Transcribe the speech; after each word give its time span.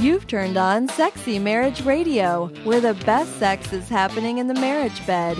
You've 0.00 0.26
turned 0.26 0.56
on 0.56 0.88
Sexy 0.88 1.38
Marriage 1.38 1.82
Radio, 1.82 2.46
where 2.64 2.80
the 2.80 2.94
best 3.04 3.38
sex 3.38 3.70
is 3.70 3.86
happening 3.86 4.38
in 4.38 4.46
the 4.46 4.54
marriage 4.54 5.06
bed. 5.06 5.36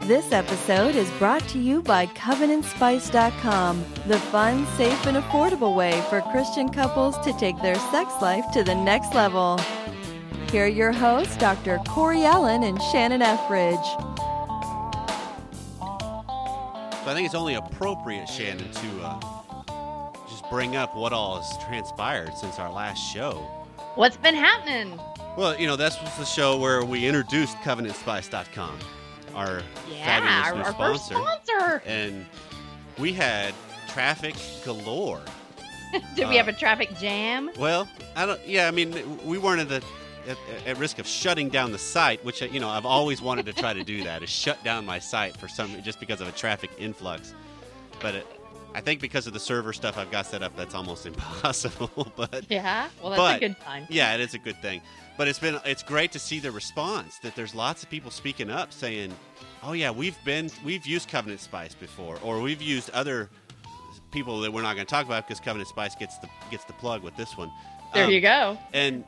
This 0.00 0.32
episode 0.32 0.94
is 0.94 1.10
brought 1.18 1.46
to 1.48 1.58
you 1.58 1.82
by 1.82 2.06
CovenantSpice.com, 2.06 3.84
the 4.06 4.18
fun, 4.18 4.66
safe, 4.78 5.04
and 5.04 5.18
affordable 5.18 5.76
way 5.76 6.00
for 6.08 6.22
Christian 6.22 6.70
couples 6.70 7.18
to 7.18 7.34
take 7.34 7.60
their 7.60 7.74
sex 7.74 8.10
life 8.22 8.46
to 8.54 8.64
the 8.64 8.74
next 8.74 9.14
level. 9.14 9.60
Here 10.50 10.64
are 10.64 10.68
your 10.68 10.92
hosts, 10.92 11.36
Dr. 11.36 11.78
Corey 11.86 12.24
Allen 12.24 12.62
and 12.62 12.80
Shannon 12.84 13.20
Ethridge. 13.20 13.76
So 15.76 17.04
I 17.04 17.12
think 17.12 17.26
it's 17.26 17.34
only 17.34 17.56
appropriate, 17.56 18.26
Shannon, 18.26 18.72
to 18.72 19.02
uh, 19.02 19.20
just 20.30 20.48
bring 20.48 20.76
up 20.76 20.96
what 20.96 21.12
all 21.12 21.42
has 21.42 21.62
transpired 21.66 22.34
since 22.38 22.58
our 22.58 22.72
last 22.72 23.00
show. 23.00 23.57
What's 23.98 24.16
been 24.16 24.36
happening? 24.36 24.96
Well, 25.36 25.58
you 25.58 25.66
know, 25.66 25.74
this 25.74 26.00
was 26.00 26.16
the 26.16 26.24
show 26.24 26.56
where 26.56 26.84
we 26.84 27.04
introduced 27.04 27.56
CovenantSpice.com, 27.56 28.78
our 29.34 29.60
Yeah, 29.90 30.20
fabulous 30.20 30.68
our, 30.68 30.72
our 30.72 30.72
first 30.92 31.06
sponsor. 31.06 31.48
sponsor. 31.48 31.82
And 31.84 32.24
we 32.96 33.12
had 33.12 33.54
traffic 33.88 34.36
galore. 34.64 35.20
Did 36.14 36.28
we 36.28 36.36
uh, 36.38 36.44
have 36.44 36.46
a 36.46 36.52
traffic 36.52 36.96
jam? 36.96 37.50
Well, 37.58 37.88
I 38.14 38.24
don't. 38.24 38.40
Yeah, 38.46 38.68
I 38.68 38.70
mean, 38.70 39.18
we 39.26 39.36
weren't 39.36 39.62
at 39.62 39.68
the 39.68 39.82
at, 40.30 40.38
at 40.64 40.78
risk 40.78 41.00
of 41.00 41.06
shutting 41.08 41.48
down 41.48 41.72
the 41.72 41.78
site, 41.78 42.24
which 42.24 42.40
uh, 42.40 42.46
you 42.46 42.60
know 42.60 42.68
I've 42.68 42.86
always 42.86 43.20
wanted 43.20 43.46
to 43.46 43.52
try 43.52 43.72
to 43.72 43.82
do 43.82 44.04
that 44.04 44.22
is 44.22 44.30
shut 44.30 44.62
down 44.62 44.86
my 44.86 45.00
site 45.00 45.36
for 45.36 45.48
some 45.48 45.82
just 45.82 45.98
because 45.98 46.20
of 46.20 46.28
a 46.28 46.32
traffic 46.32 46.70
influx. 46.78 47.34
But 48.00 48.14
it, 48.14 48.26
I 48.74 48.80
think 48.80 49.00
because 49.00 49.26
of 49.26 49.32
the 49.32 49.40
server 49.40 49.72
stuff 49.72 49.96
I've 49.98 50.10
got 50.10 50.26
set 50.26 50.42
up, 50.42 50.56
that's 50.56 50.74
almost 50.74 51.06
impossible. 51.12 52.12
but 52.16 52.44
Yeah. 52.48 52.88
Well, 53.02 53.10
that's 53.10 53.20
but- 53.20 53.36
a 53.36 53.40
good 53.40 53.56
sign. 53.64 53.86
yeah, 53.90 54.14
it 54.14 54.20
is 54.20 54.34
a 54.34 54.38
good 54.38 54.60
thing. 54.62 54.80
But 55.16 55.26
it's 55.26 55.38
been 55.40 55.58
it's 55.64 55.82
great 55.82 56.12
to 56.12 56.18
see 56.20 56.38
the 56.38 56.52
response 56.52 57.18
that 57.24 57.34
there's 57.34 57.54
lots 57.54 57.82
of 57.82 57.90
people 57.90 58.10
speaking 58.12 58.50
up 58.50 58.72
saying, 58.72 59.12
"Oh 59.64 59.72
yeah, 59.72 59.90
we've 59.90 60.16
been 60.24 60.48
we've 60.64 60.86
used 60.86 61.08
Covenant 61.08 61.40
Spice 61.40 61.74
before, 61.74 62.18
or 62.22 62.40
we've 62.40 62.62
used 62.62 62.88
other 62.90 63.28
people 64.12 64.40
that 64.42 64.52
we're 64.52 64.62
not 64.62 64.74
going 64.74 64.86
to 64.86 64.90
talk 64.90 65.06
about 65.06 65.26
because 65.26 65.40
Covenant 65.40 65.68
Spice 65.68 65.96
gets 65.96 66.18
the 66.18 66.28
gets 66.52 66.64
the 66.64 66.72
plug 66.74 67.02
with 67.02 67.16
this 67.16 67.36
one." 67.36 67.50
There 67.94 68.04
Um, 68.04 68.10
you 68.12 68.20
go. 68.20 68.56
And 68.72 69.02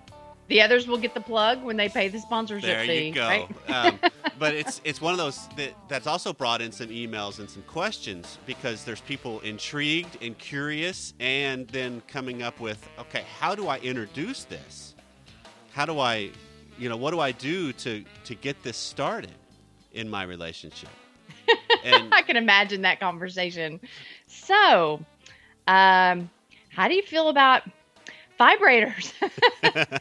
The 0.49 0.63
others 0.63 0.89
will 0.89 0.99
get 0.99 1.15
the 1.15 1.21
plug 1.21 1.63
when 1.63 1.77
they 1.77 1.89
pay 1.89 2.09
the 2.09 2.19
sponsorship 2.19 2.67
there 2.69 2.87
fee. 2.87 3.07
you 3.09 3.13
go. 3.15 3.29
Right? 3.29 3.49
um, 3.69 4.01
but 4.41 4.55
it's 4.55 4.81
it's 4.85 5.03
one 5.03 5.13
of 5.13 5.19
those 5.19 5.47
that 5.57 5.75
that's 5.87 6.07
also 6.07 6.33
brought 6.33 6.63
in 6.63 6.73
some 6.73 6.89
emails 6.89 7.39
and 7.39 7.49
some 7.49 7.63
questions 7.65 8.39
because 8.47 8.85
there's 8.85 9.03
people 9.03 9.39
intrigued 9.41 10.17
and 10.23 10.37
curious, 10.39 11.13
and 11.21 11.69
then 11.69 12.03
coming 12.09 12.43
up 12.43 12.59
with, 12.59 12.89
okay, 12.99 13.25
how 13.39 13.55
do 13.55 13.69
I 13.69 13.79
introduce 13.79 14.45
this? 14.45 14.95
How 15.73 15.85
do 15.85 16.01
I, 16.01 16.31
you 16.79 16.89
know, 16.89 16.97
what 16.97 17.11
do 17.11 17.21
I 17.21 17.33
do 17.33 17.73
to 17.75 18.03
to 18.25 18.35
get 18.35 18.61
this 18.63 18.79
started 18.79 19.35
in 19.93 20.09
my 20.09 20.23
relationship? 20.23 20.89
And 21.85 22.09
I 22.13 22.23
can 22.23 22.37
imagine 22.37 22.81
that 22.83 22.99
conversation. 22.99 23.79
So, 24.27 25.05
um, 25.69 26.31
how 26.71 26.89
do 26.89 26.95
you 26.95 27.03
feel 27.03 27.29
about 27.29 27.63
vibrators, 28.41 29.13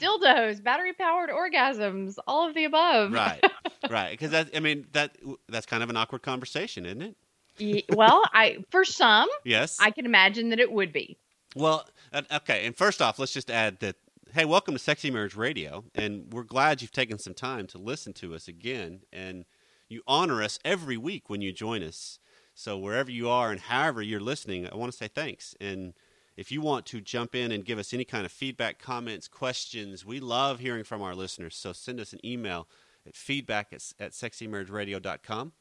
dildos, 0.00 0.60
battery 0.60 0.92
powered 0.92 1.30
orgasms, 1.30 2.16
all 2.26 2.48
of 2.48 2.54
the 2.54 2.64
above? 2.64 3.12
right, 3.12 3.42
right, 3.90 4.10
because 4.10 4.30
that 4.30 4.50
I 4.54 4.60
mean 4.60 4.86
that 4.92 5.16
that's 5.48 5.66
kind 5.66 5.82
of 5.82 5.90
an 5.90 5.96
awkward 5.96 6.22
conversation, 6.22 6.86
isn't 6.86 7.02
it? 7.02 7.16
Ye- 7.58 7.84
well, 7.94 8.22
I 8.32 8.58
for 8.70 8.84
some, 8.84 9.28
Yes. 9.44 9.78
I 9.80 9.90
can 9.90 10.04
imagine 10.06 10.50
that 10.50 10.60
it 10.60 10.70
would 10.70 10.92
be. 10.92 11.16
Well, 11.54 11.86
uh, 12.12 12.22
okay. 12.34 12.66
And 12.66 12.76
first 12.76 13.00
off, 13.00 13.18
let's 13.18 13.32
just 13.32 13.50
add 13.50 13.80
that 13.80 13.96
hey, 14.32 14.44
welcome 14.44 14.74
to 14.74 14.78
Sexy 14.78 15.10
Marriage 15.10 15.36
Radio, 15.36 15.84
and 15.94 16.30
we're 16.32 16.42
glad 16.42 16.82
you've 16.82 16.92
taken 16.92 17.18
some 17.18 17.32
time 17.32 17.66
to 17.68 17.78
listen 17.78 18.12
to 18.14 18.34
us 18.34 18.48
again, 18.48 19.00
and 19.12 19.46
you 19.88 20.02
honor 20.06 20.42
us 20.42 20.58
every 20.64 20.96
week 20.98 21.30
when 21.30 21.40
you 21.40 21.52
join 21.52 21.82
us. 21.82 22.18
So 22.52 22.76
wherever 22.76 23.10
you 23.10 23.28
are 23.28 23.50
and 23.50 23.60
however 23.60 24.02
you're 24.02 24.20
listening, 24.20 24.68
I 24.68 24.76
want 24.76 24.90
to 24.90 24.96
say 24.96 25.08
thanks. 25.08 25.54
And 25.60 25.94
if 26.36 26.50
you 26.50 26.60
want 26.60 26.86
to 26.86 27.00
jump 27.00 27.34
in 27.34 27.52
and 27.52 27.64
give 27.64 27.78
us 27.78 27.94
any 27.94 28.04
kind 28.04 28.26
of 28.26 28.32
feedback, 28.32 28.78
comments, 28.78 29.28
questions, 29.28 30.04
we 30.04 30.20
love 30.20 30.58
hearing 30.58 30.84
from 30.84 31.02
our 31.02 31.14
listeners. 31.14 31.54
So 31.56 31.72
send 31.72 32.00
us 32.00 32.12
an 32.12 32.24
email 32.24 32.66
at 33.06 33.16
feedback 33.16 33.72
at, 33.72 33.82
at 33.98 34.12
sexymarriageradio.com. 34.12 35.52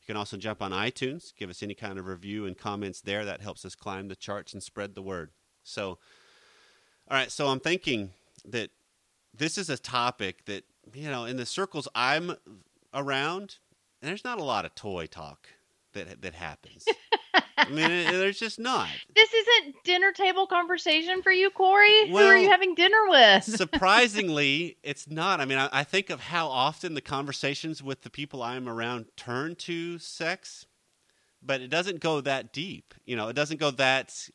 You 0.00 0.06
can 0.06 0.16
also 0.16 0.36
jump 0.36 0.62
on 0.62 0.72
iTunes, 0.72 1.32
give 1.36 1.48
us 1.48 1.62
any 1.62 1.74
kind 1.74 1.98
of 1.98 2.06
review 2.06 2.46
and 2.46 2.58
comments 2.58 3.00
there. 3.00 3.24
That 3.24 3.40
helps 3.40 3.64
us 3.64 3.74
climb 3.74 4.08
the 4.08 4.16
charts 4.16 4.52
and 4.52 4.62
spread 4.62 4.94
the 4.94 5.02
word. 5.02 5.30
So, 5.62 5.90
all 5.90 5.98
right, 7.18 7.30
so 7.30 7.46
I'm 7.48 7.60
thinking 7.60 8.10
that 8.44 8.70
this 9.32 9.56
is 9.56 9.70
a 9.70 9.78
topic 9.78 10.44
that, 10.46 10.64
you 10.92 11.08
know, 11.08 11.24
in 11.24 11.36
the 11.36 11.46
circles 11.46 11.86
I'm 11.94 12.34
around, 12.92 13.58
there's 14.00 14.24
not 14.24 14.40
a 14.40 14.44
lot 14.44 14.64
of 14.64 14.74
toy 14.74 15.06
talk 15.06 15.48
that 15.94 16.22
that 16.22 16.34
happens. 16.34 16.84
I 17.56 17.68
mean, 17.68 17.86
there's 17.88 18.38
just 18.38 18.58
not. 18.58 18.88
This 19.14 19.32
isn't 19.32 19.76
dinner 19.84 20.12
table 20.12 20.46
conversation 20.46 21.22
for 21.22 21.30
you, 21.32 21.50
Corey. 21.50 22.08
Who 22.08 22.16
are 22.16 22.36
you 22.36 22.50
having 22.50 22.74
dinner 22.74 23.08
with? 23.08 23.44
Surprisingly, 23.92 24.76
it's 24.82 25.08
not. 25.08 25.40
I 25.40 25.44
mean, 25.44 25.58
I, 25.58 25.68
I 25.72 25.84
think 25.84 26.10
of 26.10 26.20
how 26.20 26.48
often 26.48 26.94
the 26.94 27.00
conversations 27.00 27.82
with 27.82 28.02
the 28.02 28.10
people 28.10 28.42
I'm 28.42 28.68
around 28.68 29.06
turn 29.16 29.54
to 29.56 29.98
sex, 29.98 30.66
but 31.42 31.60
it 31.60 31.68
doesn't 31.68 32.00
go 32.00 32.20
that 32.20 32.52
deep. 32.52 32.94
You 33.04 33.16
know, 33.16 33.28
it 33.28 33.34
doesn't 33.36 33.60
go 33.60 33.70
that. 33.72 34.28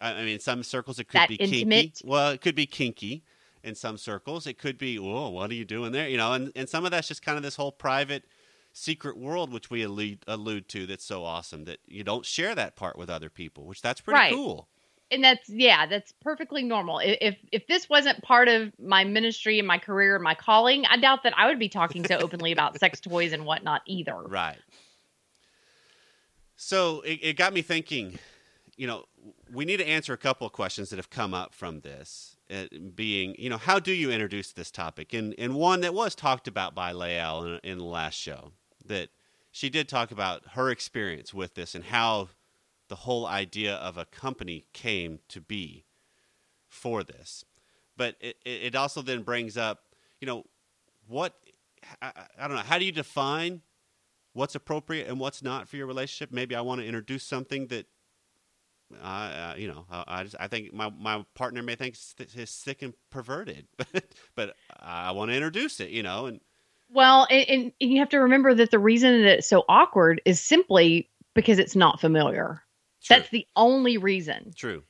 I 0.00 0.12
I 0.12 0.18
mean, 0.20 0.34
in 0.34 0.40
some 0.40 0.62
circles 0.62 0.98
it 0.98 1.08
could 1.08 1.20
That 1.20 1.28
be 1.28 1.36
intimate? 1.36 1.74
kinky. 1.94 2.04
Well, 2.04 2.30
it 2.30 2.40
could 2.40 2.54
be 2.54 2.66
kinky. 2.66 3.24
In 3.62 3.74
some 3.74 3.98
circles, 3.98 4.46
it 4.46 4.56
could 4.56 4.78
be, 4.78 4.98
oh, 4.98 5.28
what 5.28 5.50
are 5.50 5.54
you 5.54 5.66
doing 5.66 5.92
there?" 5.92 6.08
You 6.08 6.16
know, 6.16 6.32
and 6.32 6.50
and 6.56 6.66
some 6.68 6.84
of 6.86 6.90
that's 6.92 7.08
just 7.08 7.20
kind 7.22 7.36
of 7.36 7.42
this 7.42 7.56
whole 7.56 7.72
private, 7.72 8.24
secret 8.72 9.16
world 9.18 9.52
which 9.52 9.70
we 9.70 9.82
allude 9.82 10.24
allude 10.26 10.68
to. 10.68 10.86
That's 10.86 11.04
so 11.04 11.24
awesome 11.24 11.64
that 11.64 11.78
you 11.86 12.04
don't 12.04 12.24
share 12.24 12.54
that 12.54 12.76
part 12.76 12.96
with 12.98 13.10
other 13.10 13.30
people, 13.30 13.64
which 13.64 13.82
that's 13.82 14.00
pretty 14.00 14.18
Right. 14.18 14.32
cool. 14.32 14.68
and 15.10 15.24
that's 15.24 15.48
yeah, 15.48 15.86
that's 15.86 16.12
perfectly 16.20 16.62
normal. 16.62 17.00
If 17.00 17.36
if 17.50 17.66
this 17.66 17.88
wasn't 17.88 18.22
part 18.22 18.48
of 18.48 18.72
my 18.78 19.02
ministry 19.04 19.58
and 19.58 19.66
my 19.66 19.78
career 19.78 20.14
and 20.14 20.22
my 20.22 20.34
calling, 20.34 20.86
I 20.86 20.96
doubt 20.98 21.24
that 21.24 21.34
I 21.36 21.46
would 21.48 21.58
be 21.58 21.68
talking 21.68 22.06
so 22.06 22.16
openly 22.18 22.52
about 22.52 22.78
sex 22.78 23.00
toys 23.08 23.32
and 23.32 23.44
whatnot 23.44 23.82
either. 23.86 24.16
Right. 24.16 24.58
So 26.56 27.00
it, 27.02 27.18
it 27.22 27.36
got 27.36 27.52
me 27.52 27.62
thinking, 27.62 28.18
you 28.76 28.86
know, 28.86 29.04
we 29.52 29.64
need 29.64 29.78
to 29.78 29.88
answer 29.88 30.12
a 30.12 30.18
couple 30.18 30.46
of 30.46 30.52
questions 30.52 30.90
that 30.90 30.96
have 30.96 31.10
come 31.10 31.34
up 31.34 31.54
from 31.54 31.80
this. 31.80 32.36
Uh, 32.50 32.64
being, 32.94 33.34
you 33.38 33.48
know, 33.48 33.56
how 33.58 33.78
do 33.78 33.92
you 33.92 34.10
introduce 34.10 34.52
this 34.52 34.70
topic? 34.70 35.12
And 35.14 35.34
and 35.38 35.54
one 35.54 35.80
that 35.82 35.94
was 35.94 36.14
talked 36.14 36.48
about 36.48 36.74
by 36.74 36.92
Lael 36.92 37.44
in, 37.44 37.60
in 37.62 37.78
the 37.78 37.84
last 37.84 38.14
show 38.18 38.52
that 38.90 39.10
she 39.52 39.70
did 39.70 39.88
talk 39.88 40.12
about 40.12 40.42
her 40.52 40.70
experience 40.70 41.34
with 41.34 41.54
this 41.54 41.74
and 41.74 41.84
how 41.86 42.28
the 42.88 42.96
whole 42.96 43.26
idea 43.26 43.74
of 43.76 43.96
a 43.96 44.04
company 44.04 44.66
came 44.74 45.20
to 45.28 45.40
be 45.40 45.86
for 46.68 47.02
this. 47.04 47.44
But 47.96 48.16
it, 48.20 48.36
it 48.44 48.76
also 48.76 49.02
then 49.02 49.22
brings 49.22 49.56
up, 49.56 49.80
you 50.20 50.26
know, 50.26 50.44
what 51.08 51.34
I, 52.02 52.12
I- 52.38 52.48
don't 52.48 52.56
know. 52.56 52.62
How 52.62 52.78
do 52.78 52.84
you 52.84 52.92
define 52.92 53.62
what's 54.34 54.54
appropriate 54.54 55.08
and 55.08 55.20
what's 55.20 55.42
not 55.42 55.68
for 55.68 55.76
your 55.76 55.86
relationship? 55.86 56.32
Maybe 56.32 56.54
I 56.56 56.62
want 56.62 56.80
to 56.80 56.86
introduce 56.86 57.24
something 57.24 57.68
that, 57.68 57.86
uh, 59.00 59.54
you 59.56 59.68
know, 59.68 59.86
I, 59.90 60.24
just 60.24 60.36
I 60.40 60.48
think 60.48 60.72
my 60.72 60.90
my 60.90 61.24
partner 61.34 61.62
may 61.62 61.76
think 61.76 61.96
is 62.34 62.50
sick 62.50 62.82
and 62.82 62.92
perverted, 63.10 63.66
but 63.76 64.04
but 64.34 64.56
I 64.80 65.12
want 65.12 65.30
to 65.30 65.34
introduce 65.36 65.78
it, 65.80 65.90
you 65.90 66.02
know, 66.02 66.26
and 66.26 66.40
Well, 66.92 67.26
and, 67.30 67.72
and 67.80 67.90
you 67.92 68.00
have 68.00 68.08
to 68.10 68.18
remember 68.18 68.54
that 68.54 68.70
the 68.70 68.78
reason 68.78 69.22
that 69.22 69.38
it's 69.38 69.46
so 69.48 69.64
awkward 69.68 70.20
is 70.24 70.40
simply 70.40 71.08
because 71.34 71.58
it's 71.58 71.76
not 71.76 72.00
familiar. 72.00 72.62
true, 73.02 73.16
That's 73.16 73.28
the 73.30 73.46
only 73.54 73.96
reason. 73.96 74.52
true, 74.56 74.82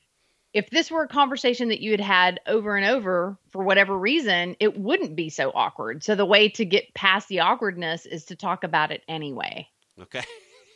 If 0.53 0.69
this 0.71 0.89
were 0.89 1.03
a 1.03 1.07
conversation 1.07 1.69
that 1.69 1.79
you 1.81 1.91
had 1.91 2.01
had 2.01 2.39
over 2.47 2.75
and 2.75 2.85
over 2.85 3.37
for 3.51 3.63
whatever 3.63 3.97
reason, 3.97 4.55
it 4.59 4.77
wouldn't 4.77 5.15
be 5.15 5.29
so 5.29 5.51
awkward. 5.53 6.03
So 6.03 6.15
the 6.15 6.25
way 6.25 6.49
to 6.49 6.65
get 6.65 6.93
past 6.95 7.27
the 7.27 7.41
awkwardness 7.41 8.05
is 8.07 8.25
to 8.25 8.35
talk 8.35 8.63
about 8.63 8.91
it 8.91 9.03
anyway. 9.07 9.67
okay, 10.01 10.23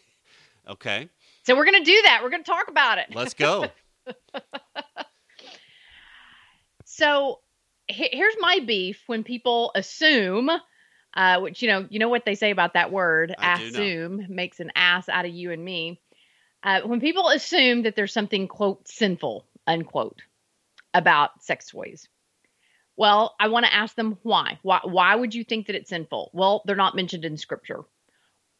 okay, 0.69 1.09
So 1.43 1.55
we're 1.55 1.65
going 1.65 1.83
to 1.83 1.91
do 1.91 2.01
that. 2.03 2.21
We're 2.23 2.29
going 2.29 2.43
to 2.43 2.51
talk 2.51 2.67
about 2.69 2.99
it. 2.99 3.07
let's 3.13 3.33
go. 3.33 3.71
So 6.85 7.39
he- 7.87 8.09
here's 8.11 8.35
my 8.39 8.59
beef 8.65 9.03
when 9.07 9.23
people 9.23 9.71
assume, 9.75 10.49
uh, 11.15 11.39
which 11.39 11.61
you 11.61 11.69
know, 11.69 11.87
you 11.89 11.99
know 11.99 12.09
what 12.09 12.25
they 12.25 12.35
say 12.35 12.51
about 12.51 12.73
that 12.73 12.91
word, 12.91 13.35
I 13.37 13.53
assume 13.61 14.25
makes 14.29 14.59
an 14.59 14.71
ass 14.75 15.07
out 15.09 15.25
of 15.25 15.31
you 15.33 15.51
and 15.51 15.63
me. 15.63 16.01
Uh, 16.63 16.81
when 16.81 16.99
people 16.99 17.29
assume 17.29 17.83
that 17.83 17.95
there's 17.95 18.13
something 18.13 18.47
quote 18.47 18.87
sinful 18.87 19.45
unquote 19.67 20.21
about 20.93 21.43
sex 21.43 21.69
toys. 21.69 22.07
Well, 22.97 23.35
I 23.39 23.49
want 23.49 23.65
to 23.65 23.73
ask 23.73 23.95
them 23.95 24.17
why. 24.23 24.59
Why 24.63 24.79
why 24.83 25.15
would 25.15 25.35
you 25.35 25.43
think 25.43 25.67
that 25.67 25.75
it's 25.75 25.89
sinful? 25.89 26.31
Well, 26.33 26.61
they're 26.65 26.75
not 26.75 26.95
mentioned 26.95 27.25
in 27.25 27.37
scripture. 27.37 27.81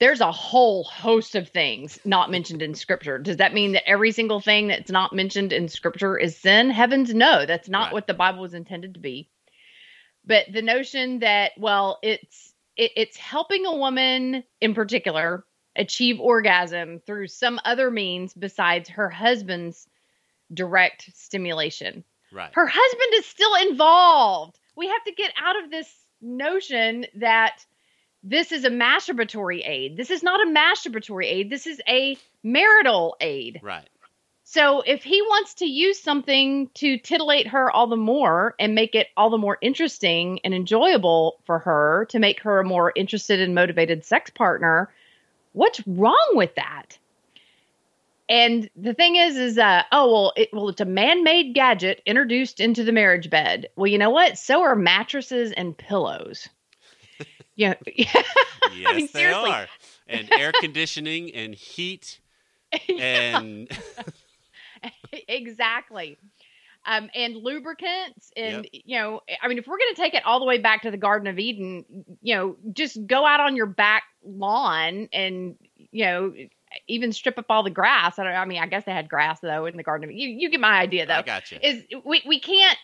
there's 0.02 0.20
a 0.20 0.32
whole 0.32 0.84
host 0.84 1.36
of 1.36 1.48
things 1.48 1.98
not 2.04 2.30
mentioned 2.30 2.62
in 2.62 2.76
scripture. 2.76 3.18
Does 3.18 3.38
that 3.38 3.54
mean 3.54 3.72
that 3.72 3.88
every 3.90 4.12
single 4.12 4.42
thing 4.42 4.68
that's 4.68 4.92
not 4.92 5.14
mentioned 5.14 5.54
in 5.54 5.70
scripture 5.70 6.18
is 6.18 6.36
sin? 6.38 6.70
Heavens 6.70 7.14
no, 7.14 7.46
that's 7.46 7.70
not 7.70 7.86
Right. 7.86 7.94
what 7.94 8.06
the 8.08 8.14
Bible 8.14 8.42
was 8.42 8.54
intended 8.54 8.96
to 8.96 9.00
be. 9.00 9.30
But 10.26 10.46
the 10.52 10.62
notion 10.62 11.20
that 11.20 11.52
well, 11.58 12.00
it's 12.02 12.54
it, 12.78 12.92
it's 12.96 13.18
helping 13.18 13.66
a 13.66 13.76
woman 13.76 14.44
in 14.62 14.74
particular 14.74 15.46
achieve 15.76 16.20
orgasm 16.20 17.02
through 17.06 17.28
some 17.28 17.60
other 17.66 17.92
means 17.92 18.34
besides 18.34 18.90
her 18.90 19.10
husband's 19.10 19.88
direct 20.54 21.10
stimulation. 21.14 22.04
Right. 22.32 22.52
Her 22.54 22.68
husband 22.68 23.14
is 23.16 23.26
still 23.26 23.56
involved. 23.70 24.60
We 24.76 24.88
have 24.88 25.04
to 25.06 25.12
get 25.14 25.32
out 25.42 25.64
of 25.64 25.72
this 25.72 25.90
notion 26.22 27.06
that 27.16 27.66
this 28.24 28.52
is 28.52 28.66
a 28.66 28.70
masturbatory 28.70 29.68
aid. 29.68 29.98
This 29.98 30.10
is 30.10 30.24
not 30.24 30.42
a 30.42 30.50
masturbatory 30.50 31.26
aid. 31.26 31.50
This 31.50 31.68
is 31.68 31.80
a 31.88 32.18
marital 32.44 33.16
aid. 33.22 33.60
Right. 33.64 33.88
So 34.48 34.82
if 34.82 35.04
he 35.04 35.22
wants 35.24 35.56
to 35.56 35.66
use 35.66 36.00
something 36.00 36.70
to 36.76 36.98
titillate 37.00 37.48
her 37.48 37.72
all 37.72 37.88
the 37.88 37.98
more 37.98 38.54
and 38.60 38.76
make 38.76 38.94
it 38.94 39.08
all 39.18 39.32
the 39.32 39.40
more 39.40 39.58
interesting 39.60 40.40
and 40.44 40.54
enjoyable 40.54 41.40
for 41.46 41.58
her 41.60 42.06
to 42.10 42.20
make 42.20 42.42
her 42.42 42.60
a 42.60 42.64
more 42.64 42.94
interested 42.96 43.42
and 43.42 43.56
motivated 43.56 44.06
sex 44.06 44.30
partner, 44.30 44.92
what's 45.54 45.86
wrong 45.88 46.30
with 46.34 46.54
that? 46.56 46.98
And 48.30 48.70
the 48.76 48.94
thing 48.94 49.16
is, 49.16 49.36
is 49.36 49.58
uh, 49.58 49.82
oh 49.92 50.12
well, 50.12 50.34
it, 50.36 50.50
well, 50.54 50.70
it's 50.70 50.82
a 50.82 50.86
man-made 50.86 51.56
gadget 51.56 52.04
introduced 52.06 52.60
into 52.60 52.84
the 52.84 52.92
marriage 52.92 53.32
bed. 53.32 53.68
Well, 53.76 53.88
you 53.88 53.98
know 53.98 54.12
what? 54.12 54.38
So 54.38 54.62
are 54.62 54.76
mattresses 54.76 55.54
and 55.54 55.76
pillows. 55.76 56.50
yeah, 57.56 57.74
Yes, 57.88 58.24
mean, 58.96 59.10
they 59.12 59.20
seriously. 59.22 59.52
are. 59.52 59.68
And 60.08 60.32
air 60.34 60.52
conditioning 60.60 61.34
and 61.34 61.56
heat 61.56 62.20
and 63.00 63.68
exactly. 65.28 66.18
Um, 66.88 67.10
and 67.16 67.36
lubricants, 67.36 68.32
and 68.38 68.68
you 68.72 69.00
know, 69.00 69.22
I 69.42 69.48
mean, 69.48 69.58
if 69.58 69.66
we're 69.66 69.80
going 69.80 69.96
to 69.96 70.00
take 70.00 70.14
it 70.14 70.24
all 70.24 70.40
the 70.40 70.46
way 70.46 70.60
back 70.60 70.84
to 70.84 70.92
the 70.92 70.98
Garden 70.98 71.28
of 71.28 71.40
Eden, 71.40 71.84
you 72.22 72.36
know, 72.36 72.58
just 72.74 73.08
go 73.08 73.26
out 73.26 73.40
on 73.40 73.56
your 73.56 73.66
back 73.66 74.04
lawn 74.24 75.10
and 75.12 75.56
you 75.92 76.06
know, 76.06 76.34
even 76.88 77.12
strip 77.12 77.40
up 77.40 77.46
all 77.50 77.64
the 77.64 77.72
grass. 77.72 78.20
I 78.20 78.24
don't. 78.24 78.34
I 78.34 78.46
mean, 78.46 78.62
I 78.62 78.68
guess 78.68 78.86
they 78.86 78.92
had 78.92 79.10
grass 79.10 79.40
though 79.40 79.66
in 79.66 79.78
the 79.78 79.84
Garden 79.84 80.04
of 80.04 80.12
Eden. 80.12 80.22
You, 80.22 80.42
you 80.42 80.50
get 80.52 80.60
my 80.60 80.78
idea 80.80 81.08
though. 81.08 81.16
I 81.16 81.22
got 81.24 81.52
you. 81.52 81.58
Is 81.64 81.84
we 82.06 82.22
we 82.28 82.40
can't 82.40 82.78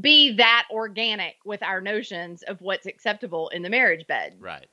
be 0.00 0.32
that 0.38 0.66
organic 0.72 1.36
with 1.44 1.62
our 1.62 1.80
notions 1.80 2.42
of 2.42 2.60
what's 2.60 2.86
acceptable 2.86 3.48
in 3.50 3.62
the 3.62 3.70
marriage 3.70 4.06
bed 4.06 4.34
Right. 4.38 4.66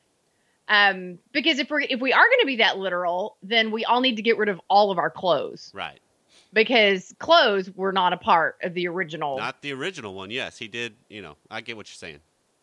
um 0.68 1.18
because 1.32 1.60
if 1.60 1.70
we're 1.70 1.80
if 1.82 2.02
we 2.02 2.12
are 2.12 2.26
going 2.26 2.40
to 2.42 2.46
be 2.46 2.58
that 2.58 2.78
literal 2.78 3.38
then 3.42 3.72
we 3.72 3.86
all 3.86 4.02
need 4.02 4.18
to 4.18 4.22
get 4.22 4.38
rid 4.38 4.50
of 4.50 4.60
all 4.70 4.92
of 4.92 4.98
our 4.98 5.10
clothes 5.10 5.72
Right. 5.74 6.00
Because 6.54 7.14
clothes 7.20 7.70
were 7.76 7.92
not 7.92 8.14
a 8.14 8.18
part 8.18 8.58
of 8.64 8.74
the 8.74 8.88
original 8.88 9.38
Not 9.38 9.62
the 9.62 9.74
original 9.74 10.14
one. 10.14 10.30
Yes, 10.32 10.58
he 10.58 10.68
did. 10.68 10.96
You 11.10 11.22
know, 11.22 11.36
I 11.50 11.62
get 11.62 11.76
what 11.76 11.90
you're 11.90 11.96
saying. 11.96 12.20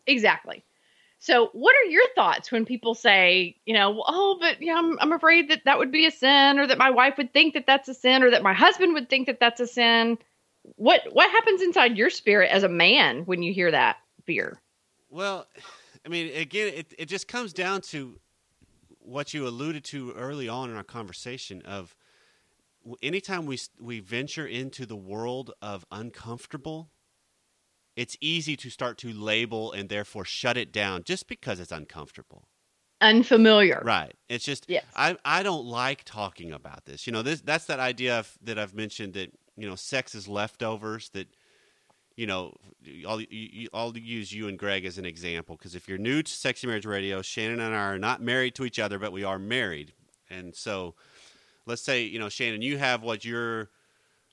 exactly 0.07 0.63
so 1.19 1.49
what 1.53 1.75
are 1.75 1.89
your 1.91 2.03
thoughts 2.15 2.51
when 2.51 2.65
people 2.65 2.95
say 2.95 3.55
you 3.65 3.73
know 3.75 4.03
oh 4.07 4.37
but 4.39 4.59
yeah 4.59 4.75
I'm, 4.75 4.97
I'm 4.99 5.11
afraid 5.13 5.49
that 5.49 5.61
that 5.65 5.77
would 5.77 5.91
be 5.91 6.07
a 6.07 6.11
sin 6.11 6.57
or 6.57 6.65
that 6.65 6.79
my 6.79 6.89
wife 6.89 7.13
would 7.17 7.31
think 7.31 7.53
that 7.53 7.67
that's 7.67 7.87
a 7.87 7.93
sin 7.93 8.23
or 8.23 8.31
that 8.31 8.41
my 8.41 8.53
husband 8.53 8.95
would 8.95 9.07
think 9.07 9.27
that 9.27 9.39
that's 9.39 9.59
a 9.59 9.67
sin 9.67 10.17
what 10.77 11.01
what 11.11 11.29
happens 11.29 11.61
inside 11.61 11.95
your 11.95 12.09
spirit 12.09 12.49
as 12.51 12.63
a 12.63 12.69
man 12.69 13.21
when 13.25 13.43
you 13.43 13.53
hear 13.53 13.69
that 13.69 13.97
fear 14.25 14.59
Well, 15.11 15.45
I 16.05 16.09
mean, 16.09 16.35
again, 16.35 16.73
it 16.73 16.93
it 16.97 17.05
just 17.05 17.27
comes 17.27 17.53
down 17.53 17.81
to 17.93 18.19
what 18.99 19.33
you 19.33 19.47
alluded 19.47 19.83
to 19.85 20.11
early 20.13 20.47
on 20.47 20.69
in 20.71 20.75
our 20.75 20.83
conversation 20.83 21.61
of 21.63 21.95
anytime 23.01 23.45
we 23.45 23.59
we 23.79 23.99
venture 23.99 24.45
into 24.45 24.85
the 24.85 24.95
world 24.95 25.51
of 25.61 25.85
uncomfortable, 25.91 26.91
it's 27.95 28.17
easy 28.21 28.55
to 28.57 28.69
start 28.69 28.97
to 28.99 29.13
label 29.13 29.71
and 29.71 29.89
therefore 29.89 30.25
shut 30.25 30.57
it 30.57 30.71
down 30.71 31.03
just 31.03 31.27
because 31.27 31.59
it's 31.59 31.71
uncomfortable. 31.71 32.47
unfamiliar 33.01 33.81
Right. 33.83 34.15
It's 34.29 34.45
just 34.45 34.65
Yes. 34.67 34.85
I 34.95 35.17
I 35.25 35.43
don't 35.43 35.65
like 35.65 36.03
talking 36.03 36.51
about 36.51 36.85
this. 36.85 37.07
You 37.07 37.13
know, 37.13 37.21
this 37.21 37.41
that's 37.41 37.65
that 37.65 37.79
idea 37.79 38.19
of, 38.19 38.37
that 38.43 38.57
I've 38.57 38.73
mentioned 38.73 39.13
that 39.13 39.31
you 39.57 39.67
know 39.67 39.75
sex 39.75 40.15
is 40.15 40.27
leftovers. 40.27 41.09
That 41.09 41.27
you 42.15 42.27
know, 42.27 42.55
I'll 43.07 43.21
I'll 43.73 43.97
use 43.97 44.31
you 44.31 44.47
and 44.47 44.57
Greg 44.59 44.85
as 44.85 44.97
an 44.97 45.05
example 45.05 45.55
because 45.55 45.75
if 45.75 45.87
you're 45.87 45.97
new 45.97 46.21
to 46.21 46.31
Sexy 46.31 46.67
Marriage 46.67 46.85
Radio, 46.85 47.21
Shannon 47.21 47.59
and 47.59 47.73
I 47.73 47.79
are 47.79 47.97
not 47.97 48.21
married 48.21 48.55
to 48.55 48.65
each 48.65 48.79
other, 48.79 48.99
but 48.99 49.11
we 49.11 49.23
are 49.23 49.39
married, 49.39 49.93
and 50.29 50.55
so 50.55 50.95
let's 51.65 51.81
say 51.81 52.03
you 52.03 52.19
know 52.19 52.29
Shannon, 52.29 52.61
you 52.61 52.77
have 52.77 53.01
what 53.03 53.25
you're 53.25 53.69